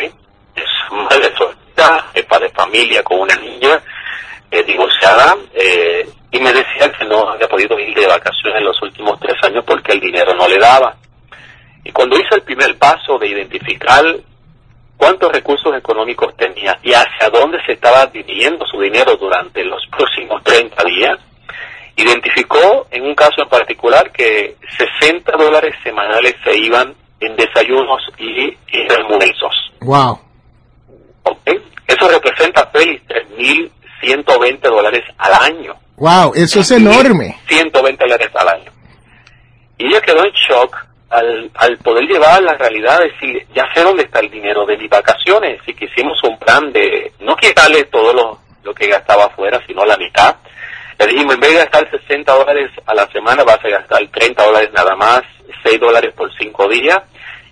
Es 0.54 0.64
madre 0.92 1.34
soltera, 1.36 2.06
es 2.14 2.24
padre 2.26 2.46
de 2.46 2.54
familia 2.54 3.02
con 3.02 3.18
una 3.18 3.34
niña 3.34 3.82
eh, 4.52 4.62
divorciada, 4.62 5.36
eh, 5.52 6.08
y 6.34 6.40
me 6.40 6.52
decía 6.52 6.90
que 6.98 7.04
no 7.04 7.28
había 7.28 7.43
podido 7.54 7.78
ir 7.78 7.94
de 7.94 8.06
vacaciones 8.06 8.58
en 8.58 8.64
los 8.64 8.82
últimos 8.82 9.18
tres 9.20 9.36
años 9.44 9.64
porque 9.64 9.92
el 9.92 10.00
dinero 10.00 10.34
no 10.34 10.48
le 10.48 10.58
daba. 10.58 10.96
Y 11.84 11.92
cuando 11.92 12.16
hice 12.16 12.34
el 12.34 12.42
primer 12.42 12.76
paso 12.78 13.16
de 13.18 13.28
identificar 13.28 14.04
cuántos 14.96 15.30
recursos 15.30 15.72
económicos 15.76 16.36
tenía 16.36 16.76
y 16.82 16.92
hacia 16.92 17.30
dónde 17.30 17.58
se 17.64 17.72
estaba 17.72 18.06
dirigiendo 18.06 18.66
su 18.66 18.80
dinero 18.80 19.16
durante 19.16 19.64
los 19.64 19.86
próximos 19.86 20.42
30 20.42 20.84
días, 20.84 21.18
identificó 21.96 22.88
en 22.90 23.04
un 23.04 23.14
caso 23.14 23.42
en 23.42 23.48
particular 23.48 24.10
que 24.10 24.56
60 25.00 25.30
dólares 25.36 25.76
semanales 25.84 26.34
se 26.42 26.58
iban 26.58 26.92
en 27.20 27.36
desayunos 27.36 28.02
y, 28.18 28.48
y 28.48 28.92
almuerzos. 28.98 29.72
Wow. 29.80 30.18
¿Okay? 31.22 31.62
Eso 31.86 32.08
representa, 32.08 32.66
Félix, 32.72 33.04
3.120 33.06 34.60
dólares 34.60 35.04
al 35.18 35.34
año. 35.34 35.83
Wow, 35.96 36.32
eso 36.34 36.60
es 36.60 36.70
enorme. 36.72 37.36
120 37.46 38.04
dólares 38.04 38.30
al 38.34 38.48
año. 38.48 38.72
Y 39.78 39.86
ella 39.86 40.00
quedó 40.00 40.24
en 40.24 40.32
shock 40.32 40.76
al, 41.10 41.50
al 41.54 41.78
poder 41.78 42.04
llevar 42.04 42.42
la 42.42 42.54
realidad, 42.54 43.00
decir, 43.00 43.46
ya 43.54 43.64
sé 43.72 43.82
dónde 43.82 44.02
está 44.04 44.18
el 44.20 44.30
dinero 44.30 44.66
de 44.66 44.76
mis 44.76 44.90
vacaciones, 44.90 45.60
y 45.66 45.74
que 45.74 45.84
hicimos 45.84 46.18
un 46.24 46.38
plan 46.38 46.72
de 46.72 47.12
no 47.20 47.36
quitarle 47.36 47.84
todo 47.84 48.12
lo, 48.12 48.38
lo 48.64 48.74
que 48.74 48.88
gastaba 48.88 49.26
afuera, 49.26 49.60
sino 49.66 49.84
la 49.84 49.96
mitad. 49.96 50.36
Le 50.98 51.06
dijimos, 51.06 51.34
en 51.34 51.40
vez 51.40 51.50
de 51.50 51.58
gastar 51.58 51.90
60 51.90 52.32
dólares 52.32 52.70
a 52.86 52.94
la 52.94 53.06
semana, 53.12 53.44
vas 53.44 53.64
a 53.64 53.68
gastar 53.68 54.06
30 54.08 54.44
dólares 54.44 54.70
nada 54.72 54.96
más, 54.96 55.22
6 55.62 55.78
dólares 55.80 56.12
por 56.16 56.30
5 56.36 56.68
días, 56.68 56.98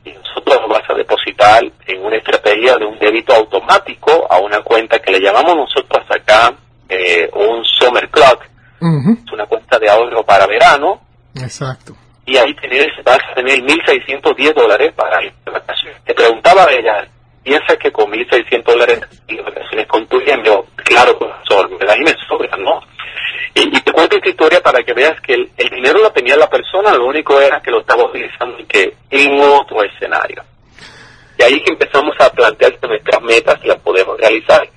y 0.05 0.11
nosotros 0.13 0.59
vas 0.69 0.83
a 0.89 0.95
depositar 0.95 1.63
en 1.87 2.05
una 2.05 2.17
estrategia 2.17 2.77
de 2.77 2.87
un 2.87 2.99
débito 2.99 3.35
automático 3.35 4.27
a 4.29 4.39
una 4.39 4.61
cuenta 4.63 4.99
que 4.99 5.13
le 5.13 5.21
llamamos 5.21 5.57
nosotros 5.57 6.05
acá 6.11 6.53
eh, 6.93 7.31
un 7.33 7.65
summer 7.65 8.09
clock, 8.11 8.45
es 8.81 9.33
una 9.33 9.47
cuenta 9.47 9.79
de 9.79 9.89
ahorro 9.89 10.25
para 10.25 10.47
verano, 10.47 11.01
Exacto. 11.37 11.95
y 12.27 12.37
ahí 12.37 12.53
tenés, 12.55 12.89
vas 13.05 13.21
a 13.31 13.35
tener 13.35 13.61
1.610 13.61 14.55
dólares 14.55 14.93
para 14.97 15.23
ir 15.23 15.33
de 15.45 15.53
vacaciones. 15.53 16.03
Te 16.05 16.15
preguntaba 16.15 16.67
ella, 16.71 17.07
¿piensas 17.45 17.77
que 17.79 17.93
con 17.93 18.11
1.600 18.11 18.65
dólares 18.65 19.01
de 19.29 19.41
vacaciones 19.41 19.87
con 19.87 20.07
tu? 20.07 20.21
Yo, 20.21 20.67
claro, 20.77 21.17
profesor, 21.17 21.71
me 21.71 21.87
da 21.87 21.97
y 21.97 22.01
me 22.01 22.15
sobra, 22.29 22.57
¿no? 22.57 22.81
Y, 23.55 23.77
y 23.77 23.81
te 23.81 23.93
cuento 23.93 24.17
esta 24.17 24.31
historia 24.31 24.61
para 24.61 24.83
que 24.83 24.93
veas 24.95 25.21
que 25.21 25.35
el, 25.35 25.51
el 25.57 25.69
dinero 25.69 26.01
lo 26.01 26.11
tenía 26.11 26.37
la 26.37 26.49
persona, 26.49 26.93
lo 26.95 27.07
único 27.07 27.41
era 27.41 27.61
que 27.61 27.71
lo 27.71 27.81
estaba 27.81 28.05
utilizando 28.05 28.59
en, 28.59 28.67
que, 28.67 28.95
en 29.11 29.41
otro 29.41 29.83
escenario. 29.85 30.43
Y 31.39 31.43
ahí 31.43 31.61
que 31.63 31.73
empezamos 31.73 32.15
a 32.19 32.31
plantear 32.31 32.79
nuestras 32.83 33.23
metas 33.23 33.65
las 33.65 33.79
podemos 33.79 34.19
realizar. 34.19 34.69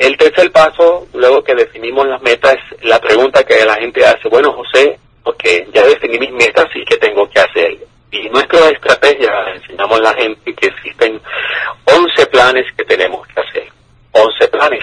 El 0.00 0.16
tercer 0.16 0.50
paso, 0.50 1.06
luego 1.12 1.44
que 1.44 1.54
definimos 1.54 2.06
las 2.06 2.22
metas, 2.22 2.56
la 2.80 2.98
pregunta 2.98 3.44
que 3.44 3.66
la 3.66 3.74
gente 3.74 4.02
hace, 4.02 4.30
bueno, 4.30 4.50
José, 4.54 4.98
porque 5.22 5.68
ya 5.74 5.84
definí 5.84 6.18
mis 6.18 6.32
metas 6.32 6.64
y 6.74 6.82
qué 6.86 6.96
tengo 6.96 7.28
que 7.28 7.38
hacer. 7.38 7.76
Y 8.10 8.26
nuestra 8.30 8.70
estrategia, 8.70 9.30
enseñamos 9.54 9.98
a 9.98 10.04
la 10.04 10.14
gente 10.14 10.54
que 10.54 10.68
existen 10.68 11.20
11 11.84 12.26
planes 12.28 12.64
que 12.78 12.84
tenemos 12.84 13.26
que 13.26 13.40
hacer. 13.42 13.68
11 14.12 14.48
planes. 14.48 14.82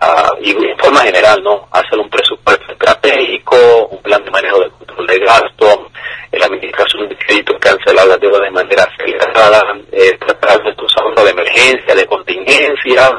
Ah, 0.00 0.30
y 0.40 0.52
en 0.52 0.78
forma 0.78 1.00
general, 1.00 1.42
¿no? 1.42 1.68
Hacer 1.70 1.98
un 1.98 2.08
presupuesto 2.08 2.72
estratégico, 2.72 3.88
un 3.90 4.00
plan 4.00 4.24
de 4.24 4.30
manejo 4.30 4.60
del 4.60 4.70
control 4.70 5.06
de 5.06 5.18
gasto, 5.18 5.90
la 6.32 6.46
administración 6.46 7.06
de 7.10 7.16
crédito, 7.18 7.58
cancelar 7.60 8.06
las 8.06 8.20
deudas 8.20 8.40
de 8.40 8.50
manera 8.50 8.84
acelerada, 8.84 9.76
eh, 9.92 10.16
tratar 10.18 10.62
nuestros 10.62 10.96
ahorros 10.96 11.24
de 11.26 11.30
emergencia, 11.30 11.94
de 11.94 12.06
contingencia, 12.06 13.10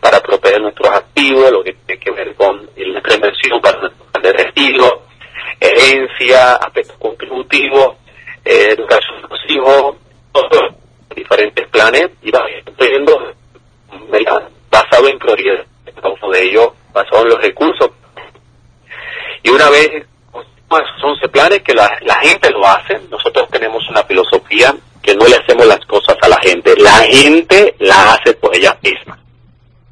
para 0.00 0.20
proteger 0.20 0.60
nuestros 0.60 0.88
activos, 0.88 1.50
lo 1.50 1.62
que 1.62 1.72
tiene 1.72 2.00
que 2.00 2.10
ver 2.10 2.34
con 2.34 2.68
la 2.76 3.14
inversión 3.14 3.60
para 3.60 3.80
nuestro 3.80 4.04
plan 4.06 4.22
de 4.22 4.32
retiro, 4.32 5.02
herencia, 5.60 6.54
aspectos 6.54 6.96
contributivos, 6.98 7.96
eh, 8.44 8.68
educación 8.70 9.22
de 9.22 9.28
los 9.28 9.40
hijos, 9.48 9.96
todos 10.32 10.74
diferentes 11.14 11.68
planes 11.68 12.10
y 12.22 12.30
va 12.30 12.44
viendo 12.78 13.34
basado 14.70 15.08
en 15.08 15.18
prioridades, 15.18 15.66
uno 16.02 16.32
de 16.32 16.42
ellos 16.42 16.68
basado 16.92 17.22
en 17.22 17.28
los 17.30 17.42
recursos. 17.42 17.90
Y 19.42 19.50
una 19.50 19.68
vez 19.70 20.06
son 21.00 21.10
11 21.10 21.28
planes 21.28 21.62
que 21.62 21.74
la, 21.74 21.90
la 22.02 22.16
gente 22.16 22.50
lo 22.50 22.66
hace, 22.66 23.00
nosotros 23.10 23.48
tenemos 23.50 23.82
una 23.88 24.02
filosofía 24.04 24.74
que 25.02 25.14
no 25.14 25.26
le 25.26 25.36
hacemos 25.36 25.66
las 25.66 25.84
cosas 25.86 26.16
a 26.20 26.28
la 26.28 26.38
gente, 26.40 26.74
la 26.76 26.98
gente 27.10 27.74
la 27.78 28.12
hace 28.12 28.34
por 28.34 28.54
ella 28.54 28.76
misma. 28.82 29.18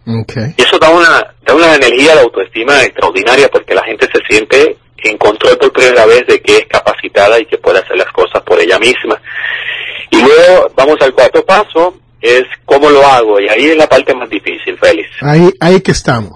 Y 0.06 0.62
eso 0.62 0.78
da 0.78 0.88
una, 0.90 1.34
da 1.42 1.54
una 1.54 1.72
energía 1.86 2.14
de 2.14 2.22
autoestima 2.22 2.82
extraordinaria 2.82 3.48
porque 3.48 3.74
la 3.74 3.84
gente 3.84 4.08
se 4.12 4.20
siente 4.28 4.76
en 4.98 5.18
control 5.18 5.56
por 5.58 5.72
primera 5.72 6.06
vez 6.06 6.26
de 6.26 6.40
que 6.40 6.56
es 6.58 6.66
capacitada 6.66 7.38
y 7.38 7.46
que 7.46 7.58
puede 7.58 7.78
hacer 7.78 7.96
las 7.96 8.10
cosas 8.12 8.42
por 8.42 8.60
ella 8.60 8.78
misma. 8.78 9.20
Y 10.10 10.20
luego 10.20 10.70
vamos 10.74 10.96
al 11.00 11.12
cuarto 11.12 11.44
paso, 11.44 11.94
es 12.20 12.44
cómo 12.64 12.90
lo 12.90 13.04
hago, 13.06 13.40
y 13.40 13.48
ahí 13.48 13.66
es 13.66 13.76
la 13.76 13.88
parte 13.88 14.14
más 14.14 14.28
difícil, 14.28 14.76
Félix. 14.78 15.08
Ahí, 15.20 15.50
ahí 15.60 15.80
que 15.80 15.92
estamos. 15.92 16.32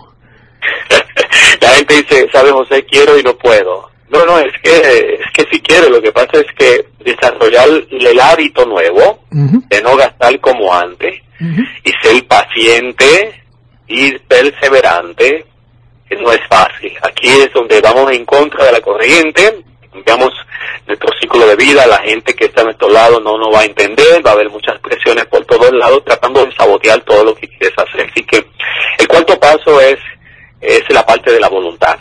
la 1.60 1.68
gente 1.70 1.94
dice, 1.94 2.28
sabe 2.32 2.50
José, 2.50 2.84
quiero 2.84 3.18
y 3.18 3.22
no 3.22 3.36
puedo. 3.36 3.90
No, 4.08 4.26
no, 4.26 4.38
es 4.38 4.52
que, 4.62 4.76
es 5.20 5.32
que 5.32 5.44
si 5.52 5.60
quiero, 5.60 5.88
lo 5.88 6.02
que 6.02 6.10
pasa 6.10 6.32
es 6.32 6.46
que 6.58 6.84
desarrollar 7.04 7.68
el 7.90 8.20
hábito 8.20 8.66
nuevo 8.66 9.24
de 9.30 9.82
no 9.82 9.96
gastar 9.96 10.38
como 10.40 10.74
antes 10.74 11.22
y 11.84 11.92
ser 12.02 12.26
paciente 12.26 13.39
y 13.90 14.16
perseverante 14.20 15.44
no 16.18 16.32
es 16.32 16.40
fácil. 16.48 16.92
Aquí 17.02 17.28
es 17.28 17.52
donde 17.52 17.80
vamos 17.80 18.10
en 18.12 18.24
contra 18.24 18.64
de 18.64 18.72
la 18.72 18.80
corriente, 18.80 19.64
cambiamos 19.92 20.32
nuestro 20.86 21.08
ciclo 21.20 21.46
de 21.46 21.56
vida, 21.56 21.86
la 21.86 21.98
gente 21.98 22.34
que 22.34 22.46
está 22.46 22.62
a 22.62 22.64
nuestro 22.64 22.88
lado 22.88 23.20
no 23.20 23.36
nos 23.36 23.54
va 23.54 23.60
a 23.60 23.64
entender, 23.64 24.24
va 24.24 24.30
a 24.30 24.34
haber 24.34 24.48
muchas 24.48 24.78
presiones 24.80 25.26
por 25.26 25.44
todos 25.44 25.72
lados 25.72 26.04
tratando 26.04 26.44
de 26.44 26.54
sabotear 26.54 27.00
todo 27.00 27.24
lo 27.24 27.34
que 27.34 27.48
quieres 27.48 27.76
hacer. 27.76 28.08
Así 28.10 28.22
que 28.24 28.44
el 28.98 29.08
cuarto 29.08 29.38
paso 29.38 29.80
es, 29.80 29.98
es 30.60 30.82
la 30.90 31.04
parte 31.04 31.32
de 31.32 31.40
la 31.40 31.48
voluntad. 31.48 31.98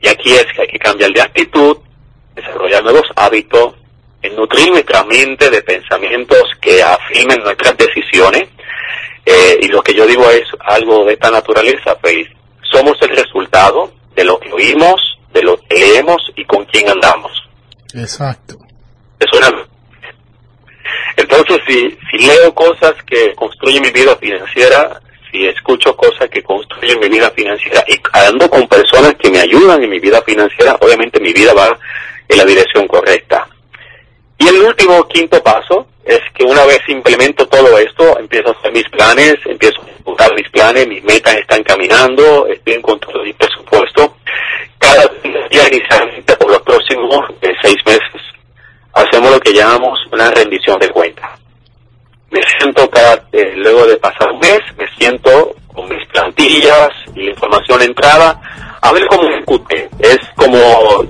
Y 0.00 0.08
aquí 0.08 0.32
es 0.32 0.46
que 0.54 0.62
hay 0.62 0.68
que 0.68 0.78
cambiar 0.78 1.12
de 1.12 1.22
actitud, 1.22 1.76
desarrollar 2.34 2.82
nuevos 2.82 3.06
hábitos, 3.16 3.74
en 4.22 4.36
nutrir 4.36 4.70
nuestra 4.70 5.02
mente 5.04 5.50
de 5.50 5.62
pensamientos 5.62 6.42
que 6.60 6.82
afirmen 6.82 7.42
nuestras 7.42 7.76
decisiones. 7.76 8.48
Eh, 9.24 9.58
y 9.62 9.68
lo 9.68 9.82
que 9.82 9.94
yo 9.94 10.06
digo 10.06 10.28
es 10.30 10.44
algo 10.60 11.04
de 11.04 11.14
esta 11.14 11.30
naturaleza, 11.30 11.96
pues 12.00 12.26
somos 12.62 12.96
el 13.02 13.10
resultado 13.10 13.92
de 14.14 14.24
lo 14.24 14.38
que 14.38 14.52
oímos, 14.52 15.18
de 15.32 15.42
lo 15.42 15.56
que 15.56 15.78
leemos 15.78 16.20
y 16.36 16.44
con 16.44 16.64
quién 16.66 16.88
andamos. 16.88 17.30
Exacto. 17.94 18.56
Entonces, 21.16 21.58
si, 21.66 21.98
si 22.10 22.26
leo 22.26 22.54
cosas 22.54 22.94
que 23.06 23.34
construyen 23.34 23.82
mi 23.82 23.90
vida 23.90 24.16
financiera, 24.16 25.00
si 25.30 25.46
escucho 25.46 25.96
cosas 25.96 26.28
que 26.28 26.42
construyen 26.42 27.00
mi 27.00 27.08
vida 27.08 27.30
financiera 27.30 27.84
y 27.88 27.98
ando 28.12 28.48
con 28.50 28.66
personas 28.68 29.14
que 29.14 29.30
me 29.30 29.40
ayudan 29.40 29.82
en 29.82 29.90
mi 29.90 29.98
vida 29.98 30.22
financiera, 30.22 30.76
obviamente 30.80 31.20
mi 31.20 31.32
vida 31.32 31.54
va 31.54 31.78
en 32.28 32.38
la 32.38 32.44
dirección 32.44 32.86
correcta. 32.86 33.48
Y 34.38 34.48
el 34.48 34.56
último, 34.62 35.06
quinto 35.08 35.42
paso, 35.42 35.86
es 36.04 36.20
que 36.34 36.44
una 36.44 36.64
vez 36.64 36.80
implemento 36.88 37.46
todo 37.46 37.78
esto, 37.78 38.18
empiezo 38.18 38.48
a 38.48 38.58
hacer 38.58 38.72
mis 38.72 38.88
planes, 38.90 39.36
empiezo 39.44 39.80
a 39.82 39.90
ejecutar 39.90 40.34
mis 40.34 40.48
planes, 40.50 40.88
mis 40.88 41.04
metas 41.04 41.34
están 41.36 41.62
caminando, 41.62 42.46
estoy 42.46 42.74
en 42.74 42.82
control 42.82 43.20
de 43.20 43.24
mi 43.24 43.32
presupuesto. 43.34 44.16
Cada 44.78 45.04
día 45.50 45.68
inicialmente 45.68 46.36
por 46.36 46.50
los 46.50 46.62
próximos 46.62 47.30
eh, 47.40 47.52
seis 47.62 47.76
meses 47.86 48.22
hacemos 48.94 49.30
lo 49.30 49.40
que 49.40 49.52
llamamos 49.52 49.98
una 50.12 50.30
rendición 50.30 50.78
de 50.78 50.90
cuentas 50.90 51.42
me 52.32 52.40
siento 52.58 52.88
cada, 52.90 53.22
eh, 53.32 53.52
luego 53.56 53.86
de 53.86 53.98
pasar 53.98 54.32
un 54.32 54.40
mes, 54.40 54.60
me 54.76 54.88
siento 54.96 55.54
con 55.72 55.88
mis 55.88 56.04
plantillas 56.08 56.88
y 57.14 57.24
la 57.24 57.30
información 57.30 57.82
entrada, 57.82 58.40
a 58.82 58.92
ver 58.92 59.06
cómo 59.08 59.22
ejecute. 59.28 59.88
Es 59.98 60.18
como 60.36 60.58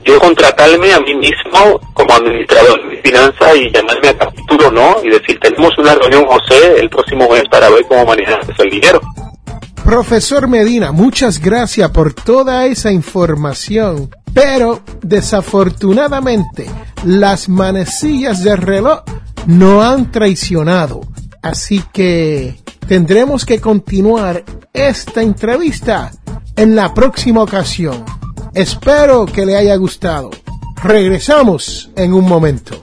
yo 0.05 0.19
contratarme 0.21 0.93
a 0.93 1.01
mí 1.01 1.15
mismo 1.15 1.81
como 1.95 2.15
administrador 2.15 2.89
de 2.91 2.97
finanzas 2.99 3.57
y 3.57 3.71
llamarme 3.71 4.09
a 4.09 4.19
capítulo, 4.19 4.71
¿no? 4.71 4.97
Y 5.03 5.09
decir, 5.09 5.39
tenemos 5.41 5.77
una 5.79 5.95
reunión, 5.95 6.27
José, 6.27 6.81
el 6.81 6.89
próximo 6.91 7.29
mes 7.29 7.45
para 7.51 7.71
ver 7.71 7.85
cómo 7.89 8.05
manejas 8.07 8.47
el 8.59 8.71
dinero. 8.71 9.01
Profesor 9.85 10.47
Medina, 10.49 10.93
muchas 10.93 11.41
gracias 11.41 11.91
por 11.91 12.13
toda 12.15 12.67
esa 12.67 12.93
información. 12.93 14.11
Pero 14.33 14.83
desafortunadamente 15.03 16.67
las 17.05 17.49
manecillas 17.49 18.45
del 18.45 18.59
reloj 18.59 19.03
no 19.47 19.83
han 19.83 20.13
traicionado. 20.13 21.01
Así 21.43 21.83
que 21.93 22.61
tendremos 22.87 23.45
que 23.45 23.61
continuar 23.61 24.45
esta 24.73 25.21
entrevista 25.23 26.13
en 26.57 26.77
la 26.77 26.95
próxima 26.95 27.43
ocasión. 27.43 28.05
Espero 28.55 29.27
que 29.27 29.47
le 29.47 29.57
haya 29.57 29.77
gustado. 29.77 30.31
Regresamos 30.83 31.91
en 31.97 32.13
un 32.13 32.29
momento. 32.29 32.83